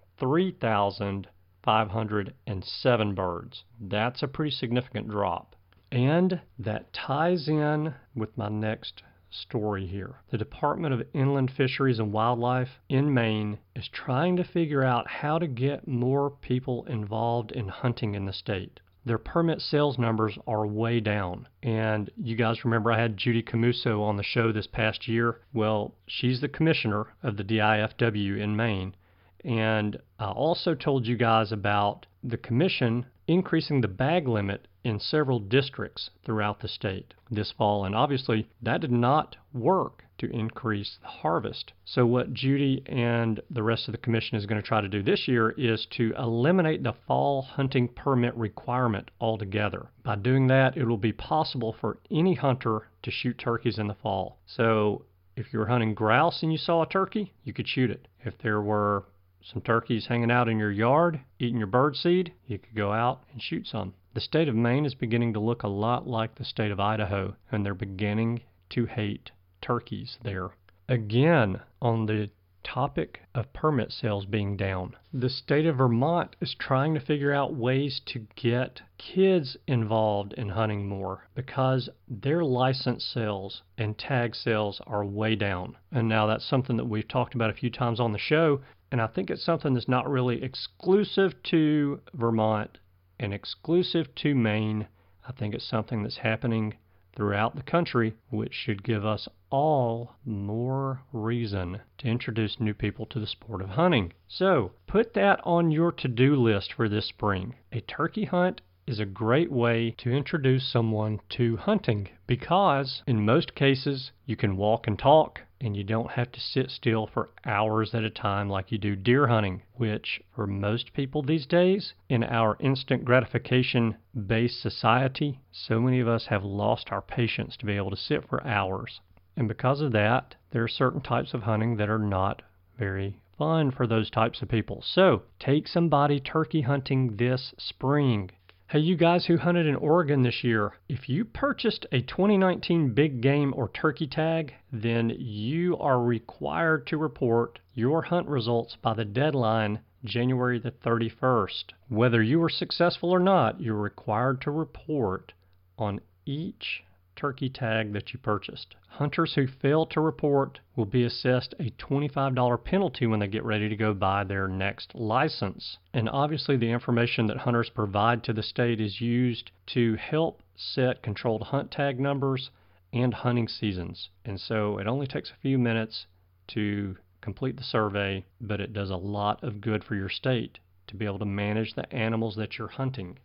3,507 1.64 3.14
birds. 3.14 3.64
That's 3.80 4.24
a 4.24 4.28
pretty 4.28 4.52
significant 4.52 5.10
drop. 5.10 5.56
And 5.92 6.42
that 6.58 6.94
ties 6.94 7.48
in 7.48 7.94
with 8.16 8.38
my 8.38 8.50
next 8.50 9.04
story 9.30 9.86
here. 9.86 10.16
The 10.30 10.38
Department 10.38 10.94
of 10.94 11.08
Inland 11.14 11.52
Fisheries 11.52 12.00
and 12.00 12.12
Wildlife 12.12 12.80
in 12.90 13.14
Maine 13.14 13.60
is 13.76 13.88
trying 13.88 14.36
to 14.38 14.44
figure 14.44 14.84
out 14.84 15.08
how 15.08 15.38
to 15.40 15.48
get 15.48 15.88
more 15.88 16.30
people 16.30 16.86
involved 16.86 17.52
in 17.52 17.68
hunting 17.68 18.16
in 18.16 18.26
the 18.26 18.34
state. 18.34 18.80
Their 19.04 19.18
permit 19.18 19.62
sales 19.62 19.98
numbers 19.98 20.38
are 20.46 20.68
way 20.68 21.00
down. 21.00 21.48
And 21.64 22.10
you 22.18 22.36
guys 22.36 22.64
remember 22.64 22.92
I 22.92 23.00
had 23.00 23.18
Judy 23.18 23.42
Camuso 23.42 24.02
on 24.02 24.18
the 24.18 24.24
show 24.24 24.52
this 24.52 24.68
past 24.68 25.08
year? 25.08 25.40
Well, 25.54 25.96
she's 26.06 26.42
the 26.42 26.50
commissioner 26.50 27.08
of 27.24 27.38
the 27.38 27.44
DIFW 27.44 28.38
in 28.38 28.56
Maine. 28.56 28.96
And 29.44 29.98
I 30.20 30.32
also 30.32 30.76
told 30.76 31.06
you 31.06 31.18
guys 31.18 31.52
about 31.52 32.06
the 32.24 32.38
commission 32.38 33.06
increasing 33.28 33.82
the 33.82 33.88
bag 33.88 34.28
limit 34.28 34.68
in 34.84 35.00
several 35.00 35.40
districts 35.40 36.10
throughout 36.24 36.60
the 36.60 36.68
state 36.68 37.14
this 37.30 37.52
fall. 37.52 37.86
And 37.86 37.96
obviously, 37.96 38.48
that 38.62 38.82
did 38.82 38.92
not 38.92 39.36
work 39.54 40.04
to 40.18 40.30
increase 40.32 40.98
the 41.02 41.08
harvest. 41.08 41.74
So, 41.86 42.06
what 42.06 42.34
Judy 42.34 42.84
and 42.86 43.40
the 43.50 43.64
rest 43.64 43.88
of 43.88 43.94
the 43.94 43.98
commission 43.98 44.38
is 44.38 44.46
going 44.46 44.62
to 44.62 44.68
try 44.68 44.82
to 44.82 44.88
do 44.88 45.02
this 45.02 45.28
year 45.28 45.52
is 45.52 45.88
to 45.98 46.14
eliminate 46.18 46.84
the 46.84 46.94
fall 47.08 47.42
hunting 47.42 47.88
permit 47.88 48.36
requirement 48.36 49.10
altogether. 49.20 49.88
By 50.04 50.18
doing 50.18 50.48
that, 50.48 50.78
it 50.78 50.86
will 50.86 50.98
be 50.98 51.14
possible 51.14 51.76
for 51.80 52.00
any 52.12 52.36
hunter 52.36 52.88
to 53.04 53.12
shoot 53.12 53.38
turkeys 53.38 53.80
in 53.80 53.88
the 53.88 53.96
fall. 53.96 54.40
So, 54.46 55.06
if 55.36 55.54
you 55.54 55.60
were 55.60 55.68
hunting 55.68 55.94
grouse 55.94 56.44
and 56.44 56.52
you 56.52 56.58
saw 56.58 56.84
a 56.84 56.90
turkey, 56.90 57.34
you 57.44 57.54
could 57.54 57.68
shoot 57.68 57.90
it. 57.90 58.08
If 58.24 58.38
there 58.40 58.62
were 58.62 59.06
some 59.44 59.62
turkeys 59.62 60.08
hanging 60.08 60.32
out 60.32 60.48
in 60.48 60.60
your 60.60 60.72
yard 60.72 61.20
eating 61.40 61.58
your 61.58 61.68
bird 61.68 61.96
seed, 61.96 62.34
you 62.46 62.60
could 62.60 62.76
go 62.76 62.92
out 62.92 63.24
and 63.32 63.42
shoot 63.42 63.66
some. 63.66 63.94
The 64.14 64.22
state 64.22 64.48
of 64.48 64.56
Maine 64.56 64.86
is 64.86 64.94
beginning 64.94 65.34
to 65.34 65.40
look 65.40 65.64
a 65.64 65.68
lot 65.68 66.06
like 66.06 66.36
the 66.36 66.46
state 66.46 66.72
of 66.72 66.80
Idaho, 66.80 67.36
and 67.52 67.66
they're 67.66 67.74
beginning 67.74 68.42
to 68.72 68.86
hate 68.86 69.32
turkeys 69.62 70.18
there. 70.22 70.52
Again, 70.88 71.62
on 71.82 72.06
the 72.06 72.30
topic 72.64 73.22
of 73.34 73.52
permit 73.54 73.92
sales 73.92 74.26
being 74.26 74.56
down. 74.56 74.96
The 75.12 75.30
state 75.30 75.66
of 75.66 75.78
Vermont 75.78 76.36
is 76.40 76.54
trying 76.54 76.94
to 76.94 77.00
figure 77.00 77.34
out 77.34 77.56
ways 77.56 78.02
to 78.08 78.28
get 78.36 78.82
kids 78.98 79.58
involved 79.68 80.34
in 80.34 80.50
hunting 80.50 80.88
more 80.88 81.28
because 81.34 81.90
their 82.08 82.44
license 82.44 83.04
sales 83.04 83.64
and 83.78 83.98
tag 83.98 84.36
sales 84.36 84.80
are 84.86 85.04
way 85.04 85.36
down. 85.36 85.76
And 85.92 86.08
now 86.08 86.28
that's 86.28 86.46
something 86.46 86.78
that 86.78 86.86
we've 86.86 87.08
talked 87.08 87.34
about 87.34 87.50
a 87.50 87.54
few 87.54 87.72
times 87.72 88.00
on 88.00 88.12
the 88.12 88.20
show. 88.20 88.62
And 88.92 89.02
I 89.02 89.08
think 89.08 89.30
it's 89.30 89.46
something 89.46 89.74
that's 89.74 89.88
not 89.88 90.10
really 90.10 90.44
exclusive 90.44 91.42
to 91.44 92.02
Vermont 92.14 92.78
and 93.18 93.34
exclusive 93.34 94.14
to 94.16 94.36
Maine. 94.36 94.88
I 95.26 95.32
think 95.32 95.56
it's 95.56 95.70
something 95.70 96.04
that's 96.04 96.18
happening 96.18 96.76
throughout 97.16 97.56
the 97.56 97.64
country, 97.64 98.16
which 98.30 98.54
should 98.54 98.84
give 98.84 99.06
us 99.06 99.28
all 99.50 100.16
more 100.26 101.04
reason 101.14 101.80
to 102.00 102.08
introduce 102.08 102.60
new 102.60 102.74
people 102.74 103.06
to 103.06 103.20
the 103.20 103.28
sport 103.28 103.62
of 103.62 103.70
hunting. 103.70 104.12
So, 104.28 104.72
put 104.88 105.14
that 105.14 105.40
on 105.44 105.72
your 105.72 105.92
to 105.94 106.08
do 106.08 106.36
list 106.36 106.74
for 106.74 106.90
this 106.90 107.08
spring. 107.08 107.56
A 107.72 107.82
turkey 107.82 108.26
hunt 108.26 108.62
is 108.88 109.00
a 109.00 109.06
great 109.06 109.52
way 109.52 109.92
to 110.00 110.12
introduce 110.12 110.70
someone 110.70 111.22
to 111.30 111.56
hunting 111.56 112.10
because, 112.28 113.04
in 113.08 113.24
most 113.24 113.56
cases, 113.56 114.12
you 114.26 114.36
can 114.36 114.58
walk 114.58 114.88
and 114.88 114.98
talk 115.00 115.42
and 115.64 115.78
you 115.78 115.84
don't 115.84 116.12
have 116.12 116.32
to 116.32 116.40
sit 116.40 116.72
still 116.72 117.06
for 117.06 117.30
hours 117.46 117.94
at 117.94 118.04
a 118.04 118.10
time 118.10 118.50
like 118.50 118.72
you 118.72 118.78
do 118.78 118.96
deer 118.96 119.28
hunting, 119.28 119.62
which, 119.76 120.20
for 120.36 120.48
most 120.48 120.92
people 120.94 121.22
these 121.22 121.46
days, 121.46 121.94
in 122.10 122.24
our 122.24 122.58
instant 122.60 123.06
gratification 123.06 123.96
based 124.28 124.60
society, 124.62 125.40
so 125.52 125.80
many 125.80 126.00
of 126.00 126.08
us 126.08 126.26
have 126.26 126.44
lost 126.44 126.92
our 126.92 127.02
patience 127.02 127.56
to 127.58 127.66
be 127.66 127.78
able 127.78 127.92
to 127.92 127.96
sit 127.96 128.28
for 128.28 128.46
hours. 128.46 129.00
And 129.38 129.48
because 129.48 129.82
of 129.82 129.92
that, 129.92 130.36
there 130.52 130.64
are 130.64 130.68
certain 130.68 131.02
types 131.02 131.34
of 131.34 131.44
hunting 131.44 131.78
that 131.78 131.90
are 131.90 132.00
not 132.00 132.42
very 132.78 133.22
fun 133.38 133.72
for 133.72 133.88
those 133.88 134.10
types 134.10 134.42
of 134.42 134.50
people. 134.50 134.84
So, 134.84 135.24
take 135.40 135.68
somebody 135.68 136.20
turkey 136.20 136.62
hunting 136.62 137.18
this 137.18 137.54
spring. 137.58 138.32
Hey, 138.72 138.80
you 138.80 138.96
guys 138.96 139.26
who 139.26 139.36
hunted 139.36 139.66
in 139.66 139.76
Oregon 139.76 140.24
this 140.24 140.46
year, 140.46 140.72
if 140.88 141.10
you 141.10 141.26
purchased 141.26 141.86
a 141.92 142.00
2019 142.00 142.94
big 142.94 143.20
game 143.20 143.54
or 143.54 143.68
turkey 143.68 144.08
tag, 144.08 144.54
then 144.72 145.12
you 145.20 145.76
are 145.76 146.02
required 146.02 146.88
to 146.88 146.96
report 146.96 147.60
your 147.74 148.04
hunt 148.04 148.30
results 148.30 148.78
by 148.82 148.94
the 148.94 149.04
deadline 149.04 149.82
January 150.06 150.58
the 150.58 150.72
31st. 150.72 151.74
Whether 151.90 152.24
you 152.24 152.40
were 152.40 152.48
successful 152.48 153.12
or 153.12 153.20
not, 153.20 153.60
you're 153.60 153.76
required 153.76 154.40
to 154.44 154.52
report 154.52 155.34
on 155.78 156.00
each 156.26 156.86
turkey 157.16 157.50
tag 157.50 157.94
that 157.94 158.14
you 158.14 158.20
purchased. 158.20 158.76
Hunters 158.88 159.34
who 159.34 159.48
fail 159.48 159.86
to 159.86 160.02
report 160.02 160.60
will 160.76 160.86
be 160.86 161.04
assessed 161.04 161.54
a 161.60 161.72
$25 161.72 162.64
penalty 162.64 163.06
when 163.08 163.20
they 163.20 163.28
get 163.28 163.44
ready 163.44 163.70
to 163.70 163.76
go 163.76 163.94
buy 163.94 164.24
their 164.24 164.48
next 164.48 164.96
license. 164.96 165.78
And 165.94 166.10
obviously, 166.10 166.58
the 166.58 166.72
information 166.72 167.28
that 167.28 167.38
hunters 167.38 167.70
provide 167.70 168.24
to 168.24 168.34
the 168.34 168.44
state 168.44 168.80
is 168.80 169.02
used 169.02 169.52
to 169.68 169.96
help 169.96 170.42
set 170.56 171.02
controlled 171.02 171.44
hunt 171.44 171.72
tag 171.72 172.00
numbers 172.00 172.52
and 172.94 173.14
hunting 173.14 173.48
seasons. 173.48 174.10
And 174.26 174.40
so 174.40 174.78
it 174.78 174.88
only 174.88 175.08
takes 175.08 175.32
a 175.32 175.42
few 175.42 175.58
minutes 175.58 176.06
to 176.50 176.98
complete 177.22 177.58
the 177.58 177.64
survey, 177.64 178.26
but 178.40 178.60
it 178.60 178.74
does 178.74 178.90
a 178.90 178.98
lot 178.98 179.44
of 179.44 179.62
good 179.62 179.84
for 179.84 179.96
your 179.96 180.10
state 180.10 180.60
to 180.88 180.96
be 180.96 181.06
able 181.06 181.20
to 181.20 181.26
manage 181.26 181.74
the 181.74 181.92
animals 181.94 182.36
that 182.36 182.58
you're 182.58 182.68
hunting. 182.68 183.18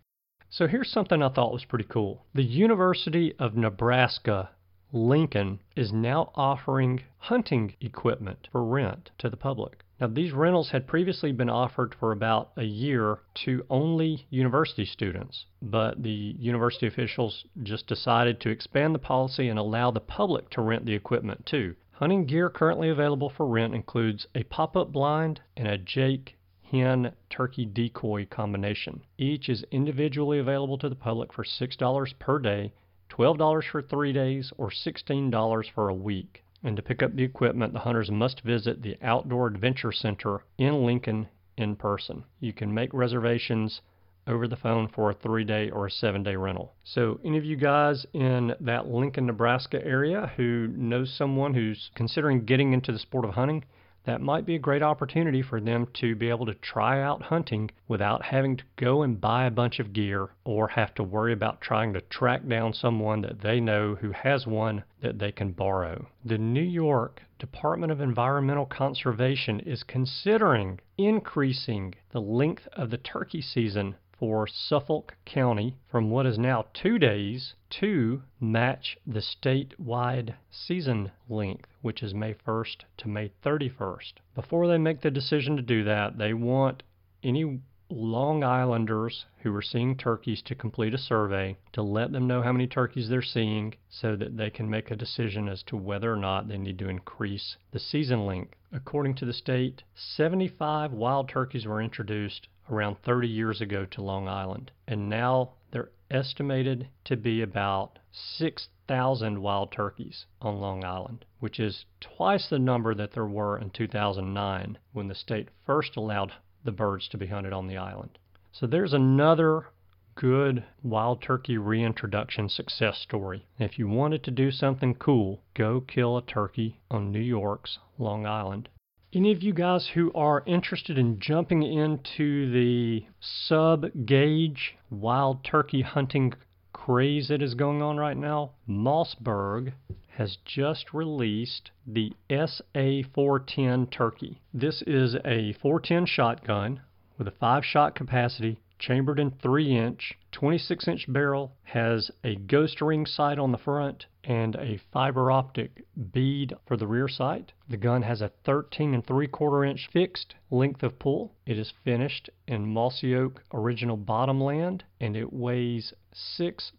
So 0.48 0.66
here's 0.68 0.90
something 0.90 1.22
I 1.22 1.28
thought 1.28 1.52
was 1.52 1.64
pretty 1.64 1.86
cool. 1.88 2.24
The 2.32 2.44
University 2.44 3.34
of 3.38 3.56
Nebraska 3.56 4.50
Lincoln 4.92 5.60
is 5.74 5.92
now 5.92 6.30
offering 6.36 7.02
hunting 7.18 7.74
equipment 7.80 8.48
for 8.52 8.64
rent 8.64 9.10
to 9.18 9.28
the 9.28 9.36
public. 9.36 9.84
Now, 10.00 10.06
these 10.06 10.32
rentals 10.32 10.70
had 10.70 10.86
previously 10.86 11.32
been 11.32 11.50
offered 11.50 11.94
for 11.94 12.12
about 12.12 12.52
a 12.56 12.62
year 12.62 13.18
to 13.44 13.66
only 13.68 14.26
university 14.30 14.84
students, 14.84 15.46
but 15.60 16.02
the 16.02 16.36
university 16.38 16.86
officials 16.86 17.44
just 17.62 17.88
decided 17.88 18.40
to 18.40 18.50
expand 18.50 18.94
the 18.94 19.00
policy 19.00 19.48
and 19.48 19.58
allow 19.58 19.90
the 19.90 20.00
public 20.00 20.48
to 20.50 20.62
rent 20.62 20.86
the 20.86 20.94
equipment 20.94 21.44
too. 21.44 21.74
Hunting 21.90 22.26
gear 22.26 22.48
currently 22.48 22.88
available 22.88 23.30
for 23.30 23.46
rent 23.46 23.74
includes 23.74 24.28
a 24.34 24.44
pop 24.44 24.76
up 24.76 24.92
blind 24.92 25.40
and 25.56 25.66
a 25.66 25.76
Jake 25.76 26.36
hen 26.70 27.12
turkey 27.30 27.64
decoy 27.64 28.26
combination. 28.26 29.02
Each 29.18 29.48
is 29.48 29.64
individually 29.70 30.38
available 30.38 30.78
to 30.78 30.88
the 30.88 30.94
public 30.94 31.32
for 31.32 31.44
$6 31.44 32.18
per 32.18 32.38
day, 32.38 32.72
$12 33.10 33.64
for 33.70 33.82
three 33.82 34.12
days, 34.12 34.52
or 34.56 34.70
$16 34.70 35.70
for 35.74 35.88
a 35.88 35.94
week. 35.94 36.42
And 36.62 36.76
to 36.76 36.82
pick 36.82 37.02
up 37.02 37.14
the 37.14 37.22
equipment, 37.22 37.72
the 37.72 37.80
hunters 37.80 38.10
must 38.10 38.40
visit 38.40 38.82
the 38.82 38.96
Outdoor 39.00 39.46
Adventure 39.46 39.92
Center 39.92 40.44
in 40.58 40.84
Lincoln 40.84 41.28
in 41.56 41.76
person. 41.76 42.24
You 42.40 42.52
can 42.52 42.74
make 42.74 42.92
reservations 42.92 43.80
over 44.26 44.48
the 44.48 44.56
phone 44.56 44.88
for 44.88 45.10
a 45.10 45.14
three 45.14 45.44
day 45.44 45.70
or 45.70 45.86
a 45.86 45.90
seven 45.90 46.22
day 46.22 46.34
rental. 46.34 46.74
So, 46.82 47.20
any 47.24 47.38
of 47.38 47.44
you 47.44 47.56
guys 47.56 48.04
in 48.12 48.54
that 48.60 48.88
Lincoln, 48.88 49.26
Nebraska 49.26 49.84
area 49.84 50.32
who 50.36 50.68
knows 50.68 51.14
someone 51.16 51.54
who's 51.54 51.90
considering 51.94 52.44
getting 52.44 52.72
into 52.72 52.92
the 52.92 52.98
sport 52.98 53.24
of 53.24 53.34
hunting, 53.34 53.64
that 54.06 54.20
might 54.20 54.46
be 54.46 54.54
a 54.54 54.60
great 54.60 54.82
opportunity 54.82 55.42
for 55.42 55.60
them 55.60 55.86
to 55.92 56.14
be 56.14 56.28
able 56.28 56.46
to 56.46 56.54
try 56.54 57.02
out 57.02 57.22
hunting 57.22 57.68
without 57.88 58.24
having 58.24 58.56
to 58.56 58.64
go 58.76 59.02
and 59.02 59.20
buy 59.20 59.44
a 59.44 59.50
bunch 59.50 59.80
of 59.80 59.92
gear 59.92 60.28
or 60.44 60.68
have 60.68 60.94
to 60.94 61.02
worry 61.02 61.32
about 61.32 61.60
trying 61.60 61.92
to 61.92 62.00
track 62.02 62.46
down 62.48 62.72
someone 62.72 63.20
that 63.20 63.40
they 63.40 63.58
know 63.58 63.96
who 63.96 64.12
has 64.12 64.46
one 64.46 64.84
that 65.02 65.18
they 65.18 65.32
can 65.32 65.50
borrow. 65.50 66.06
The 66.24 66.38
New 66.38 66.62
York 66.62 67.20
Department 67.38 67.92
of 67.92 68.00
Environmental 68.00 68.64
Conservation 68.64 69.60
is 69.60 69.82
considering 69.82 70.80
increasing 70.96 71.94
the 72.12 72.20
length 72.20 72.66
of 72.72 72.90
the 72.90 72.98
turkey 72.98 73.42
season 73.42 73.96
for 74.18 74.46
Suffolk 74.46 75.14
County 75.24 75.76
from 75.90 76.10
what 76.10 76.26
is 76.26 76.38
now 76.38 76.66
two 76.72 76.98
days 76.98 77.54
to 77.68 78.22
match 78.40 78.96
the 79.06 79.20
statewide 79.20 80.34
season 80.50 81.10
length, 81.28 81.68
which 81.82 82.02
is 82.02 82.14
May 82.14 82.34
1st 82.34 82.84
to 82.98 83.08
May 83.08 83.30
31st. 83.44 84.14
Before 84.34 84.66
they 84.66 84.78
make 84.78 85.02
the 85.02 85.10
decision 85.10 85.56
to 85.56 85.62
do 85.62 85.84
that, 85.84 86.18
they 86.18 86.32
want 86.32 86.82
any 87.22 87.60
Long 87.88 88.42
Islanders 88.42 89.26
who 89.38 89.54
are 89.54 89.62
seeing 89.62 89.96
turkeys 89.96 90.42
to 90.42 90.56
complete 90.56 90.92
a 90.92 90.98
survey 90.98 91.56
to 91.72 91.82
let 91.82 92.10
them 92.10 92.26
know 92.26 92.42
how 92.42 92.50
many 92.50 92.66
turkeys 92.66 93.08
they're 93.08 93.22
seeing 93.22 93.74
so 93.88 94.16
that 94.16 94.36
they 94.36 94.50
can 94.50 94.68
make 94.68 94.90
a 94.90 94.96
decision 94.96 95.48
as 95.48 95.62
to 95.62 95.76
whether 95.76 96.12
or 96.12 96.16
not 96.16 96.48
they 96.48 96.58
need 96.58 96.80
to 96.80 96.88
increase 96.88 97.56
the 97.70 97.78
season 97.78 98.26
length. 98.26 98.56
According 98.72 99.14
to 99.14 99.24
the 99.24 99.32
state, 99.32 99.84
75 99.94 100.92
wild 100.92 101.28
turkeys 101.28 101.64
were 101.64 101.80
introduced 101.80 102.48
around 102.68 102.98
30 103.04 103.28
years 103.28 103.60
ago 103.60 103.84
to 103.86 104.02
Long 104.02 104.26
Island, 104.26 104.72
and 104.88 105.08
now 105.08 105.52
they're 105.70 105.92
estimated 106.10 106.88
to 107.04 107.16
be 107.16 107.40
about 107.40 108.00
6,000 108.10 109.40
wild 109.40 109.70
turkeys 109.70 110.26
on 110.40 110.58
Long 110.58 110.84
Island, 110.84 111.24
which 111.38 111.60
is 111.60 111.84
twice 112.00 112.48
the 112.48 112.58
number 112.58 112.96
that 112.96 113.12
there 113.12 113.26
were 113.26 113.56
in 113.56 113.70
2009 113.70 114.76
when 114.92 115.06
the 115.06 115.14
state 115.14 115.50
first 115.64 115.96
allowed 115.96 116.32
the 116.66 116.72
birds 116.72 117.08
to 117.08 117.16
be 117.16 117.28
hunted 117.28 117.52
on 117.52 117.66
the 117.66 117.78
island. 117.78 118.18
So 118.52 118.66
there's 118.66 118.92
another 118.92 119.68
good 120.14 120.64
wild 120.82 121.22
turkey 121.22 121.56
reintroduction 121.56 122.48
success 122.48 122.98
story. 122.98 123.46
If 123.58 123.78
you 123.78 123.88
wanted 123.88 124.22
to 124.24 124.30
do 124.30 124.50
something 124.50 124.94
cool, 124.96 125.42
go 125.54 125.80
kill 125.80 126.18
a 126.18 126.22
turkey 126.22 126.80
on 126.90 127.10
New 127.10 127.20
York's 127.20 127.78
Long 127.98 128.26
Island 128.26 128.68
any 129.16 129.32
of 129.32 129.42
you 129.42 129.54
guys 129.54 129.88
who 129.94 130.12
are 130.14 130.42
interested 130.46 130.98
in 130.98 131.18
jumping 131.18 131.62
into 131.62 132.50
the 132.52 133.06
sub 133.20 133.86
gauge 134.04 134.76
wild 134.90 135.42
turkey 135.42 135.80
hunting 135.80 136.34
craze 136.74 137.28
that 137.28 137.40
is 137.40 137.54
going 137.54 137.80
on 137.80 137.96
right 137.96 138.16
now, 138.16 138.50
Mossberg 138.68 139.72
has 140.16 140.38
just 140.46 140.94
released 140.94 141.70
the 141.86 142.10
SA 142.30 143.02
410 143.12 143.86
turkey. 143.88 144.40
This 144.52 144.82
is 144.86 145.14
a 145.26 145.52
410 145.52 146.06
shotgun 146.06 146.80
with 147.18 147.28
a 147.28 147.32
5 147.32 147.64
shot 147.64 147.94
capacity 147.94 148.58
chambered 148.78 149.18
in 149.18 149.30
3 149.30 149.76
inch, 149.76 150.18
26 150.32 150.88
inch 150.88 151.12
barrel, 151.12 151.52
has 151.64 152.10
a 152.24 152.36
ghost 152.36 152.80
ring 152.80 153.04
sight 153.04 153.38
on 153.38 153.52
the 153.52 153.58
front 153.58 154.06
and 154.24 154.56
a 154.56 154.80
fiber 154.90 155.30
optic 155.30 155.84
bead 156.12 156.54
for 156.66 156.78
the 156.78 156.86
rear 156.86 157.08
sight. 157.08 157.52
The 157.68 157.76
gun 157.76 158.02
has 158.02 158.22
a 158.22 158.32
13 158.44 158.94
and 158.94 159.06
3 159.06 159.26
quarter 159.28 159.64
inch 159.64 159.88
fixed 159.92 160.34
length 160.50 160.82
of 160.82 160.98
pull. 160.98 161.34
It 161.44 161.58
is 161.58 161.72
finished 161.84 162.30
in 162.46 162.66
mossy 162.66 163.14
oak 163.14 163.42
original 163.52 163.98
bottomland 163.98 164.84
and 164.98 165.14
it 165.14 165.30
weighs 165.30 165.92
6 166.12 166.72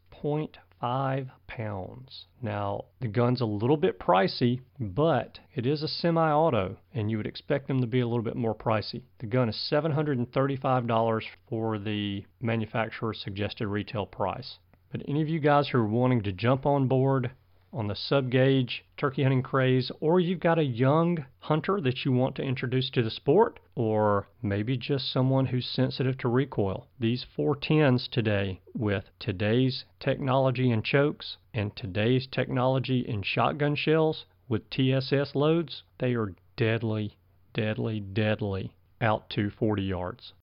five 0.80 1.30
pounds. 1.48 2.26
Now, 2.42 2.86
the 3.00 3.08
gun's 3.08 3.42
a 3.42 3.46
little 3.46 3.78
bit 3.78 4.00
pricey, 4.00 4.62
but 4.80 5.40
it 5.56 5.66
is 5.66 5.84
a 5.84 5.88
semi 5.88 6.32
auto, 6.32 6.78
and 6.94 7.10
you 7.10 7.18
would 7.18 7.28
expect 7.28 7.68
them 7.68 7.82
to 7.82 7.88
be 7.88 8.00
a 8.00 8.08
little 8.08 8.24
bit 8.24 8.36
more 8.36 8.56
pricey. 8.56 9.02
The 9.20 9.28
gun 9.28 9.50
is 9.50 9.70
$735 9.72 11.24
for 11.50 11.80
the 11.80 12.26
manufacturer's 12.42 13.22
suggested 13.22 13.68
retail 13.68 14.06
price. 14.06 14.60
But 14.92 15.02
any 15.08 15.22
of 15.22 15.30
you 15.30 15.40
guys 15.40 15.70
who 15.70 15.80
are 15.80 15.88
wanting 15.88 16.24
to 16.24 16.32
jump 16.32 16.66
on 16.66 16.88
board 16.88 17.32
on 17.74 17.88
the 17.88 17.96
sub 17.96 18.30
gauge 18.30 18.86
turkey 18.96 19.24
hunting 19.24 19.44
craze, 19.44 19.92
or 20.00 20.20
you've 20.20 20.40
got 20.40 20.58
a 20.58 20.64
young 20.64 21.26
hunter 21.40 21.82
that 21.82 22.06
you 22.06 22.12
want 22.12 22.36
to 22.36 22.42
introduce 22.42 22.90
to 22.90 23.04
the 23.04 23.10
sport, 23.10 23.60
or 23.76 24.28
maybe 24.42 24.78
just 24.78 25.12
someone 25.12 25.46
who's 25.46 25.66
sensitive 25.66 26.18
to 26.18 26.30
recoil. 26.30 26.88
These 27.00 27.26
410s 27.38 28.10
today, 28.10 28.62
with 28.74 29.10
today's 29.20 29.86
technology 30.00 30.72
in 30.72 30.82
chokes 30.82 31.38
and 31.54 31.76
today's 31.76 32.26
technology 32.28 33.02
in 33.02 33.22
shotgun 33.22 33.76
shells 33.76 34.26
with 34.48 34.70
TSS 34.70 35.36
loads, 35.36 35.84
they 36.00 36.14
are 36.14 36.34
deadly, 36.56 37.18
deadly, 37.54 38.00
deadly 38.00 38.74
out 39.02 39.30
to 39.32 39.50
40 39.50 39.84
yards. 39.84 40.34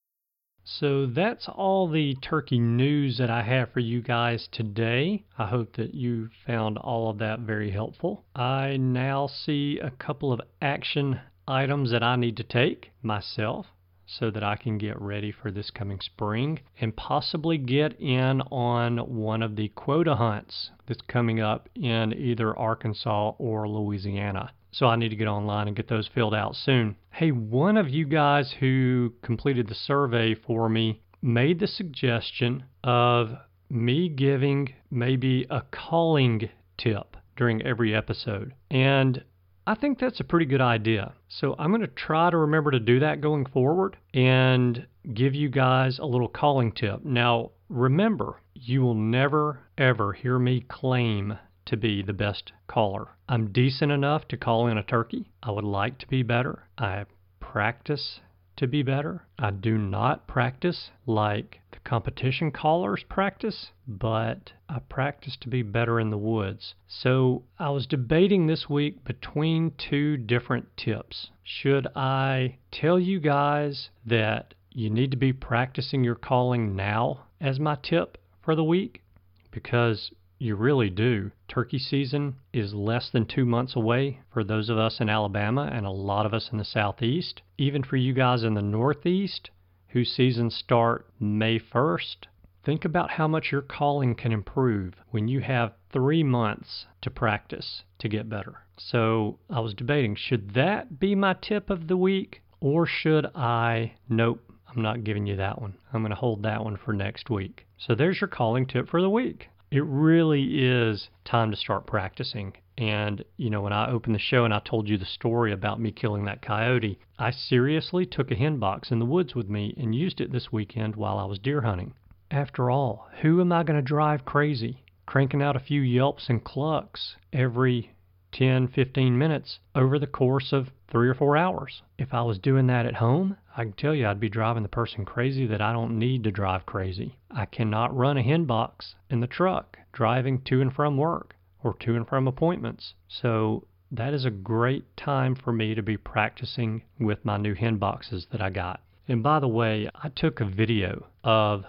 So 0.66 1.04
that's 1.04 1.46
all 1.46 1.88
the 1.88 2.14
turkey 2.22 2.58
news 2.58 3.18
that 3.18 3.28
I 3.28 3.42
have 3.42 3.70
for 3.72 3.80
you 3.80 4.00
guys 4.00 4.48
today. 4.50 5.24
I 5.36 5.46
hope 5.46 5.76
that 5.76 5.92
you 5.92 6.30
found 6.46 6.78
all 6.78 7.10
of 7.10 7.18
that 7.18 7.40
very 7.40 7.70
helpful. 7.70 8.24
I 8.34 8.78
now 8.78 9.26
see 9.26 9.78
a 9.78 9.90
couple 9.90 10.32
of 10.32 10.40
action 10.62 11.20
items 11.46 11.90
that 11.90 12.02
I 12.02 12.16
need 12.16 12.38
to 12.38 12.44
take 12.44 12.92
myself 13.02 13.66
so 14.06 14.30
that 14.30 14.42
I 14.42 14.56
can 14.56 14.78
get 14.78 15.00
ready 15.00 15.30
for 15.32 15.50
this 15.50 15.70
coming 15.70 16.00
spring 16.00 16.60
and 16.80 16.96
possibly 16.96 17.58
get 17.58 18.00
in 18.00 18.40
on 18.50 18.98
one 18.98 19.42
of 19.42 19.56
the 19.56 19.68
quota 19.68 20.16
hunts 20.16 20.70
that's 20.86 21.02
coming 21.02 21.40
up 21.40 21.68
in 21.74 22.14
either 22.14 22.58
Arkansas 22.58 23.34
or 23.38 23.68
Louisiana. 23.68 24.52
So 24.74 24.86
I 24.86 24.96
need 24.96 25.10
to 25.10 25.16
get 25.16 25.28
online 25.28 25.68
and 25.68 25.76
get 25.76 25.86
those 25.86 26.10
filled 26.12 26.34
out 26.34 26.56
soon. 26.56 26.96
Hey, 27.10 27.30
one 27.30 27.76
of 27.76 27.88
you 27.88 28.06
guys 28.06 28.52
who 28.58 29.12
completed 29.22 29.68
the 29.68 29.74
survey 29.74 30.34
for 30.34 30.68
me 30.68 31.00
made 31.22 31.60
the 31.60 31.68
suggestion 31.68 32.64
of 32.82 33.30
me 33.70 34.08
giving 34.08 34.74
maybe 34.90 35.46
a 35.48 35.62
calling 35.70 36.50
tip 36.76 37.16
during 37.36 37.62
every 37.62 37.94
episode. 37.94 38.52
And 38.68 39.22
I 39.64 39.76
think 39.76 40.00
that's 40.00 40.18
a 40.18 40.24
pretty 40.24 40.46
good 40.46 40.60
idea. 40.60 41.14
So 41.28 41.54
I'm 41.56 41.70
going 41.70 41.80
to 41.80 41.86
try 41.86 42.30
to 42.30 42.36
remember 42.36 42.72
to 42.72 42.80
do 42.80 42.98
that 42.98 43.20
going 43.20 43.46
forward 43.46 43.96
and 44.12 44.88
give 45.14 45.36
you 45.36 45.50
guys 45.50 46.00
a 46.00 46.04
little 46.04 46.28
calling 46.28 46.72
tip. 46.72 47.04
Now, 47.04 47.52
remember, 47.68 48.40
you 48.54 48.82
will 48.82 48.96
never, 48.96 49.60
ever 49.78 50.12
hear 50.12 50.36
me 50.36 50.64
claim 50.68 51.38
to 51.66 51.76
be 51.76 52.02
the 52.02 52.12
best 52.12 52.52
caller. 52.66 53.08
I'm 53.28 53.52
decent 53.52 53.92
enough 53.92 54.28
to 54.28 54.36
call 54.36 54.66
in 54.66 54.78
a 54.78 54.82
turkey. 54.82 55.30
I 55.42 55.50
would 55.50 55.64
like 55.64 55.98
to 55.98 56.08
be 56.08 56.22
better. 56.22 56.68
I 56.76 57.06
practice 57.40 58.20
to 58.56 58.66
be 58.66 58.82
better. 58.82 59.26
I 59.38 59.50
do 59.50 59.76
not 59.76 60.26
practice 60.26 60.90
like 61.06 61.60
the 61.72 61.78
competition 61.80 62.52
callers 62.52 63.04
practice, 63.08 63.70
but 63.86 64.52
I 64.68 64.78
practice 64.78 65.36
to 65.40 65.48
be 65.48 65.62
better 65.62 65.98
in 65.98 66.10
the 66.10 66.18
woods. 66.18 66.74
So 66.86 67.42
I 67.58 67.70
was 67.70 67.86
debating 67.86 68.46
this 68.46 68.68
week 68.68 69.04
between 69.04 69.72
two 69.76 70.16
different 70.16 70.76
tips. 70.76 71.30
Should 71.42 71.88
I 71.96 72.58
tell 72.70 72.98
you 72.98 73.18
guys 73.18 73.90
that 74.06 74.54
you 74.70 74.90
need 74.90 75.10
to 75.10 75.16
be 75.16 75.32
practicing 75.32 76.04
your 76.04 76.14
calling 76.14 76.76
now 76.76 77.26
as 77.40 77.58
my 77.58 77.76
tip 77.82 78.18
for 78.42 78.54
the 78.54 78.64
week? 78.64 79.02
Because 79.50 80.10
you 80.38 80.56
really 80.56 80.90
do. 80.90 81.30
Turkey 81.48 81.78
season 81.78 82.36
is 82.52 82.74
less 82.74 83.08
than 83.10 83.24
two 83.24 83.44
months 83.44 83.76
away 83.76 84.20
for 84.32 84.42
those 84.42 84.68
of 84.68 84.76
us 84.76 85.00
in 85.00 85.08
Alabama 85.08 85.70
and 85.72 85.86
a 85.86 85.90
lot 85.90 86.26
of 86.26 86.34
us 86.34 86.50
in 86.50 86.58
the 86.58 86.64
Southeast. 86.64 87.42
Even 87.56 87.82
for 87.82 87.96
you 87.96 88.12
guys 88.12 88.42
in 88.42 88.54
the 88.54 88.62
Northeast, 88.62 89.50
whose 89.88 90.10
seasons 90.10 90.54
start 90.54 91.06
May 91.20 91.58
1st, 91.58 92.26
think 92.64 92.84
about 92.84 93.10
how 93.10 93.28
much 93.28 93.52
your 93.52 93.62
calling 93.62 94.14
can 94.14 94.32
improve 94.32 94.94
when 95.10 95.28
you 95.28 95.40
have 95.40 95.74
three 95.92 96.24
months 96.24 96.86
to 97.02 97.10
practice 97.10 97.84
to 97.98 98.08
get 98.08 98.28
better. 98.28 98.66
So 98.76 99.38
I 99.48 99.60
was 99.60 99.72
debating 99.72 100.16
should 100.16 100.54
that 100.54 100.98
be 100.98 101.14
my 101.14 101.34
tip 101.34 101.70
of 101.70 101.86
the 101.86 101.96
week 101.96 102.42
or 102.60 102.86
should 102.86 103.26
I? 103.36 103.94
Nope. 104.08 104.40
I'm 104.68 104.82
not 104.82 105.04
giving 105.04 105.26
you 105.26 105.36
that 105.36 105.60
one. 105.60 105.78
I'm 105.92 106.02
going 106.02 106.10
to 106.10 106.16
hold 106.16 106.42
that 106.42 106.64
one 106.64 106.76
for 106.76 106.92
next 106.92 107.30
week. 107.30 107.64
So 107.78 107.94
there's 107.94 108.20
your 108.20 108.26
calling 108.26 108.66
tip 108.66 108.88
for 108.88 109.00
the 109.00 109.10
week 109.10 109.48
it 109.74 109.84
really 109.86 110.64
is 110.64 111.08
time 111.24 111.50
to 111.50 111.56
start 111.56 111.84
practicing. 111.84 112.52
And, 112.78 113.24
you 113.36 113.50
know, 113.50 113.60
when 113.60 113.72
I 113.72 113.90
opened 113.90 114.14
the 114.14 114.20
show 114.20 114.44
and 114.44 114.54
I 114.54 114.60
told 114.60 114.88
you 114.88 114.96
the 114.96 115.04
story 115.04 115.50
about 115.50 115.80
me 115.80 115.90
killing 115.90 116.26
that 116.26 116.42
coyote, 116.42 117.00
I 117.18 117.32
seriously 117.32 118.06
took 118.06 118.30
a 118.30 118.36
hen 118.36 118.58
box 118.58 118.92
in 118.92 119.00
the 119.00 119.04
woods 119.04 119.34
with 119.34 119.48
me 119.48 119.74
and 119.76 119.92
used 119.92 120.20
it 120.20 120.30
this 120.30 120.52
weekend 120.52 120.94
while 120.94 121.18
I 121.18 121.24
was 121.24 121.40
deer 121.40 121.62
hunting. 121.62 121.94
After 122.30 122.70
all, 122.70 123.08
who 123.22 123.40
am 123.40 123.50
I 123.50 123.64
going 123.64 123.76
to 123.76 123.82
drive 123.82 124.24
crazy? 124.24 124.84
Cranking 125.06 125.42
out 125.42 125.56
a 125.56 125.60
few 125.60 125.80
yelps 125.80 126.28
and 126.28 126.44
clucks 126.44 127.16
every 127.32 127.90
10, 128.30 128.68
15 128.68 129.18
minutes 129.18 129.58
over 129.74 129.98
the 129.98 130.06
course 130.06 130.52
of 130.52 130.70
three 130.94 131.08
or 131.08 131.14
four 131.14 131.36
hours. 131.36 131.82
If 131.98 132.14
I 132.14 132.22
was 132.22 132.38
doing 132.38 132.68
that 132.68 132.86
at 132.86 132.94
home, 132.94 133.36
I 133.56 133.64
can 133.64 133.72
tell 133.72 133.96
you 133.96 134.06
I'd 134.06 134.20
be 134.20 134.28
driving 134.28 134.62
the 134.62 134.68
person 134.68 135.04
crazy 135.04 135.44
that 135.48 135.60
I 135.60 135.72
don't 135.72 135.98
need 135.98 136.22
to 136.22 136.30
drive 136.30 136.66
crazy. 136.66 137.18
I 137.32 137.46
cannot 137.46 137.96
run 137.96 138.16
a 138.16 138.22
hen 138.22 138.44
box 138.44 138.94
in 139.10 139.18
the 139.18 139.26
truck 139.26 139.76
driving 139.92 140.40
to 140.42 140.60
and 140.60 140.72
from 140.72 140.96
work 140.96 141.34
or 141.64 141.74
to 141.80 141.96
and 141.96 142.06
from 142.06 142.28
appointments. 142.28 142.94
So 143.08 143.66
that 143.90 144.14
is 144.14 144.24
a 144.24 144.30
great 144.30 144.96
time 144.96 145.34
for 145.34 145.52
me 145.52 145.74
to 145.74 145.82
be 145.82 145.96
practicing 145.96 146.82
with 147.00 147.24
my 147.24 147.38
new 147.38 147.54
hen 147.54 147.78
boxes 147.78 148.28
that 148.30 148.40
I 148.40 148.50
got. 148.50 148.80
And 149.08 149.20
by 149.20 149.40
the 149.40 149.48
way, 149.48 149.90
I 149.96 150.10
took 150.10 150.40
a 150.40 150.44
video 150.44 151.06
of 151.24 151.64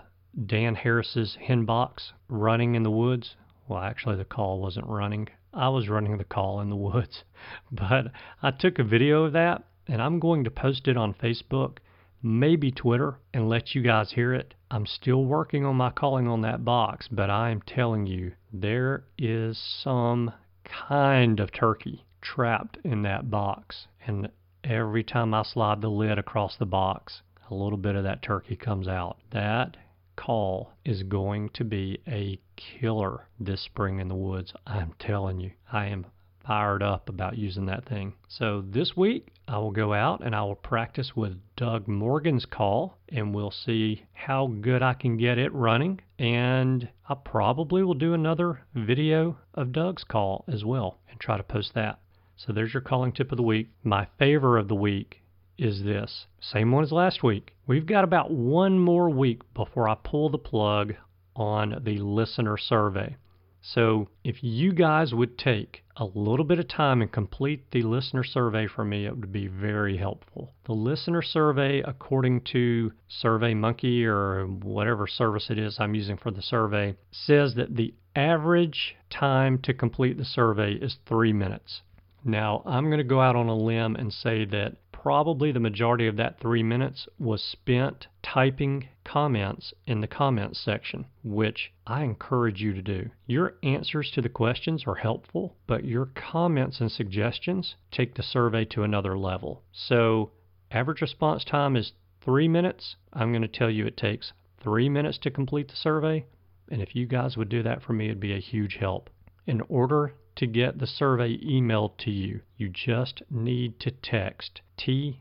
Dan 0.46 0.76
Harris's 0.76 1.36
hen 1.42 1.66
box 1.66 2.14
running 2.30 2.76
in 2.76 2.84
the 2.84 2.92
woods. 2.92 3.36
Well, 3.68 3.80
actually, 3.80 4.18
the 4.18 4.26
call 4.26 4.60
wasn't 4.60 4.86
running. 4.86 5.30
I 5.56 5.70
was 5.70 5.88
running 5.88 6.18
the 6.18 6.26
call 6.26 6.60
in 6.60 6.70
the 6.70 6.76
woods. 6.76 7.24
But 7.72 8.12
I 8.44 8.52
took 8.52 8.78
a 8.78 8.84
video 8.84 9.24
of 9.24 9.34
that 9.34 9.64
and 9.88 10.02
I'm 10.02 10.20
going 10.20 10.44
to 10.44 10.52
post 10.52 10.88
it 10.88 10.98
on 10.98 11.14
Facebook, 11.14 11.78
maybe 12.22 12.72
Twitter, 12.72 13.20
and 13.34 13.48
let 13.48 13.74
you 13.76 13.82
guys 13.82 14.12
hear 14.12 14.34
it. 14.34 14.54
I'm 14.70 14.86
still 14.86 15.24
working 15.26 15.64
on 15.64 15.76
my 15.76 15.92
calling 15.92 16.28
on 16.28 16.42
that 16.42 16.66
box, 16.66 17.08
but 17.08 17.30
I 17.30 17.52
am 17.52 17.62
telling 17.62 18.08
you, 18.08 18.34
there 18.52 19.06
is 19.18 19.58
some 19.58 20.34
kind 20.64 21.40
of 21.40 21.52
turkey 21.52 22.06
trapped 22.22 22.78
in 22.84 23.04
that 23.04 23.30
box. 23.30 23.88
And 24.06 24.30
every 24.64 25.04
time 25.04 25.34
I 25.34 25.44
slide 25.44 25.82
the 25.82 25.90
lid 25.90 26.18
across 26.18 26.58
the 26.58 26.66
box, 26.66 27.22
a 27.50 27.54
little 27.54 27.78
bit 27.78 27.96
of 27.96 28.04
that 28.04 28.24
turkey 28.24 28.56
comes 28.56 28.88
out. 28.88 29.18
That 29.32 29.78
call 30.16 30.74
is 30.84 31.04
going 31.04 31.50
to 31.50 31.64
be 31.64 32.00
a 32.08 32.40
killer 32.56 33.28
this 33.40 33.62
spring 33.62 34.00
in 34.00 34.08
the 34.08 34.16
woods. 34.16 34.54
I'm 34.66 34.94
telling 35.00 35.40
you, 35.40 35.52
I 35.72 35.88
am 35.88 36.06
fired 36.46 36.84
up 36.84 37.10
about 37.10 37.38
using 37.38 37.66
that 37.66 37.88
thing. 37.88 38.14
So 38.28 38.64
this 38.68 38.96
week, 38.96 39.32
I 39.48 39.58
will 39.58 39.72
go 39.72 39.94
out 39.94 40.24
and 40.24 40.36
I 40.36 40.44
will 40.44 40.56
practice 40.56 41.16
with 41.16 41.40
Doug 41.56 41.88
Morgan's 41.88 42.46
call 42.46 42.98
and 43.10 43.34
we'll 43.34 43.52
see 43.52 44.06
how 44.14 44.48
good 44.48 44.82
I 44.82 44.94
can 44.94 45.18
get 45.18 45.38
it 45.38 45.54
running. 45.54 46.02
And 46.20 46.90
I 47.10 47.16
probably 47.16 47.84
will 47.84 47.94
do 47.94 48.14
another 48.14 48.66
video 48.74 49.38
of 49.54 49.72
Doug's 49.72 50.04
call 50.04 50.46
as 50.48 50.64
well 50.64 51.00
and 51.10 51.20
try 51.20 51.38
to 51.38 51.44
post 51.44 51.74
that. 51.74 52.00
So 52.38 52.52
there's 52.52 52.74
your 52.74 52.82
calling 52.82 53.12
tip 53.12 53.32
of 53.32 53.38
the 53.38 53.44
week. 53.44 53.70
My 53.84 54.08
favor 54.20 54.58
of 54.58 54.68
the 54.68 54.76
week 54.76 55.22
is 55.58 55.84
this 55.84 56.26
same 56.40 56.72
one 56.72 56.84
as 56.84 56.92
last 56.92 57.24
week. 57.24 57.56
We've 57.68 57.86
got 57.86 58.04
about 58.04 58.32
one 58.32 58.78
more 58.80 59.10
week 59.10 59.42
before 59.54 59.88
I 59.88 59.96
pull 59.96 60.30
the 60.30 60.38
plug 60.38 60.96
on 61.36 61.82
the 61.84 61.98
listener 61.98 62.58
survey. 62.58 63.16
So 63.62 64.10
if 64.24 64.44
you 64.44 64.74
guys 64.74 65.14
would 65.14 65.40
take 65.40 65.84
a 65.98 66.06
little 66.06 66.46
bit 66.46 66.60
of 66.60 66.68
time 66.68 67.02
and 67.02 67.12
complete 67.12 67.72
the 67.72 67.82
listener 67.82 68.24
survey 68.24 68.68
for 68.68 68.86
me, 68.86 69.08
it 69.08 69.18
would 69.18 69.32
be 69.32 69.48
very 69.48 69.98
helpful. 69.98 70.54
The 70.66 70.74
listener 70.74 71.24
survey, 71.24 71.82
according 71.82 72.42
to 72.52 72.92
SurveyMonkey 73.24 74.06
or 74.06 74.46
whatever 74.46 75.08
service 75.08 75.50
it 75.50 75.58
is 75.58 75.80
I'm 75.80 75.96
using 75.96 76.18
for 76.18 76.30
the 76.30 76.44
survey, 76.44 76.96
says 77.12 77.56
that 77.56 77.76
the 77.76 77.96
average 78.16 78.96
time 79.10 79.58
to 79.64 79.74
complete 79.74 80.18
the 80.18 80.26
survey 80.26 80.74
is 80.74 80.98
three 81.08 81.34
minutes. 81.34 81.82
Now, 82.24 82.62
I'm 82.66 82.86
going 82.86 82.98
to 82.98 83.04
go 83.04 83.22
out 83.22 83.36
on 83.36 83.48
a 83.48 83.56
limb 83.56 83.96
and 83.96 84.12
say 84.12 84.46
that 84.46 84.78
probably 85.06 85.52
the 85.52 85.60
majority 85.60 86.08
of 86.08 86.16
that 86.16 86.40
three 86.40 86.64
minutes 86.64 87.08
was 87.20 87.40
spent 87.44 88.08
typing 88.24 88.90
comments 89.04 89.72
in 89.86 90.02
the 90.02 90.08
comments 90.08 90.60
section, 90.60 91.06
which 91.24 91.72
I 91.86 92.02
encourage 92.02 92.60
you 92.60 92.74
to 92.74 92.82
do. 92.82 93.12
Your 93.28 93.54
answers 93.62 94.10
to 94.16 94.22
the 94.24 94.30
questions 94.30 94.86
are 94.88 94.96
helpful, 94.96 95.58
but 95.68 95.86
your 95.86 96.08
comments 96.08 96.82
and 96.82 96.92
suggestions 96.92 97.76
take 97.92 98.16
the 98.16 98.24
survey 98.24 98.66
to 98.66 98.82
another 98.82 99.16
level. 99.16 99.62
So, 99.72 100.32
average 100.72 101.02
response 101.02 101.46
time 101.46 101.76
is 101.76 101.94
three 102.22 102.48
minutes. 102.48 102.96
I'm 103.14 103.32
going 103.32 103.44
to 103.44 103.48
tell 103.48 103.70
you 103.70 103.86
it 103.86 103.98
takes 103.98 104.34
three 104.60 104.90
minutes 104.90 105.20
to 105.20 105.30
complete 105.30 105.68
the 105.68 105.76
survey. 105.76 106.26
And 106.72 106.82
if 106.82 106.96
you 106.96 107.06
guys 107.06 107.38
would 107.38 107.50
do 107.50 107.62
that 107.62 107.84
for 107.84 107.94
me, 107.94 108.06
it'd 108.06 108.20
be 108.20 108.34
a 108.34 108.40
huge 108.40 108.78
help. 108.80 109.12
In 109.46 109.62
order 109.70 110.16
to 110.36 110.46
get 110.46 110.80
the 110.80 110.88
survey 110.88 111.38
emailed 111.38 111.98
to 111.98 112.12
you, 112.12 112.42
you 112.58 112.68
just 112.70 113.22
need 113.30 113.80
to 113.80 113.92
text 113.92 114.62
THP 114.78 115.20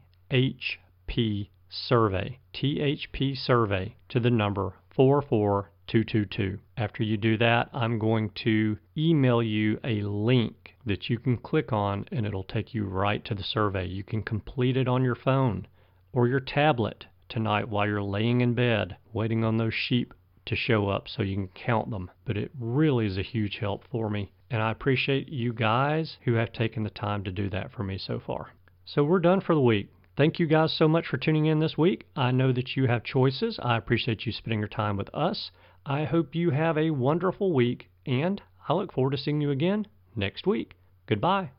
survey, 1.69 2.39
THP 2.53 3.37
survey 3.37 3.97
to 4.09 4.21
the 4.21 4.31
number 4.31 4.75
44222. 4.91 6.59
After 6.77 7.03
you 7.03 7.17
do 7.17 7.37
that, 7.39 7.69
I'm 7.73 7.99
going 7.99 8.31
to 8.45 8.79
email 8.97 9.43
you 9.43 9.79
a 9.85 10.03
link 10.03 10.75
that 10.87 11.09
you 11.09 11.19
can 11.19 11.37
click 11.37 11.73
on 11.73 12.07
and 12.13 12.27
it'll 12.27 12.45
take 12.45 12.75
you 12.75 12.85
right 12.85 13.25
to 13.25 13.35
the 13.35 13.43
survey. 13.43 13.87
You 13.87 14.05
can 14.05 14.23
complete 14.23 14.77
it 14.77 14.89
on 14.89 15.03
your 15.03 15.15
phone 15.15 15.67
or 16.13 16.29
your 16.29 16.41
tablet 16.41 17.07
tonight 17.29 17.69
while 17.69 17.87
you're 17.87 18.03
laying 18.03 18.41
in 18.41 18.55
bed 18.55 18.97
waiting 19.13 19.45
on 19.45 19.57
those 19.57 19.75
sheep 19.75 20.13
to 20.47 20.55
show 20.55 20.89
up 20.89 21.09
so 21.09 21.23
you 21.23 21.35
can 21.35 21.49
count 21.49 21.91
them. 21.91 22.11
But 22.25 22.37
it 22.37 22.51
really 22.59 23.07
is 23.07 23.17
a 23.17 23.23
huge 23.23 23.59
help 23.59 23.85
for 23.91 24.11
me. 24.11 24.33
And 24.55 24.63
I 24.63 24.71
appreciate 24.71 25.29
you 25.29 25.53
guys 25.53 26.19
who 26.25 26.35
have 26.35 26.53
taken 26.53 26.85
the 26.85 26.91
time 26.91 27.25
to 27.25 27.33
do 27.33 27.51
that 27.51 27.73
for 27.73 27.83
me 27.83 27.99
so 27.99 28.21
far. 28.25 28.51
So 28.85 29.03
we're 29.03 29.19
done 29.19 29.41
for 29.41 29.53
the 29.53 29.61
week. 29.61 29.89
Thank 30.17 30.39
you 30.39 30.47
guys 30.47 30.73
so 30.73 30.87
much 30.87 31.09
for 31.09 31.17
tuning 31.17 31.47
in 31.47 31.59
this 31.59 31.77
week. 31.77 32.07
I 32.15 32.31
know 32.31 32.53
that 32.53 32.77
you 32.77 32.87
have 32.87 33.03
choices. 33.03 33.59
I 33.61 33.77
appreciate 33.77 34.27
you 34.27 34.31
spending 34.31 34.61
your 34.61 34.69
time 34.69 34.97
with 34.97 35.13
us. 35.13 35.51
I 35.85 36.05
hope 36.05 36.37
you 36.37 36.51
have 36.51 36.79
a 36.79 36.91
wonderful 36.91 37.53
week, 37.53 37.91
and 38.07 38.41
I 38.69 38.75
look 38.75 38.93
forward 38.93 39.11
to 39.11 39.17
seeing 39.17 39.41
you 39.41 39.51
again 39.51 39.89
next 40.15 40.47
week. 40.47 40.77
Goodbye. 41.09 41.51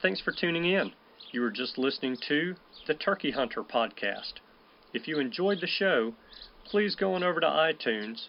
Thanks 0.00 0.22
for 0.22 0.32
tuning 0.32 0.64
in. 0.64 0.92
You 1.32 1.42
were 1.42 1.50
just 1.50 1.76
listening 1.76 2.16
to 2.28 2.54
the 2.86 2.94
Turkey 2.94 3.32
Hunter 3.32 3.62
podcast. 3.62 4.40
If 4.94 5.06
you 5.06 5.18
enjoyed 5.18 5.60
the 5.60 5.66
show, 5.66 6.14
please 6.64 6.94
go 6.94 7.12
on 7.12 7.22
over 7.22 7.40
to 7.40 7.46
iTunes 7.46 8.28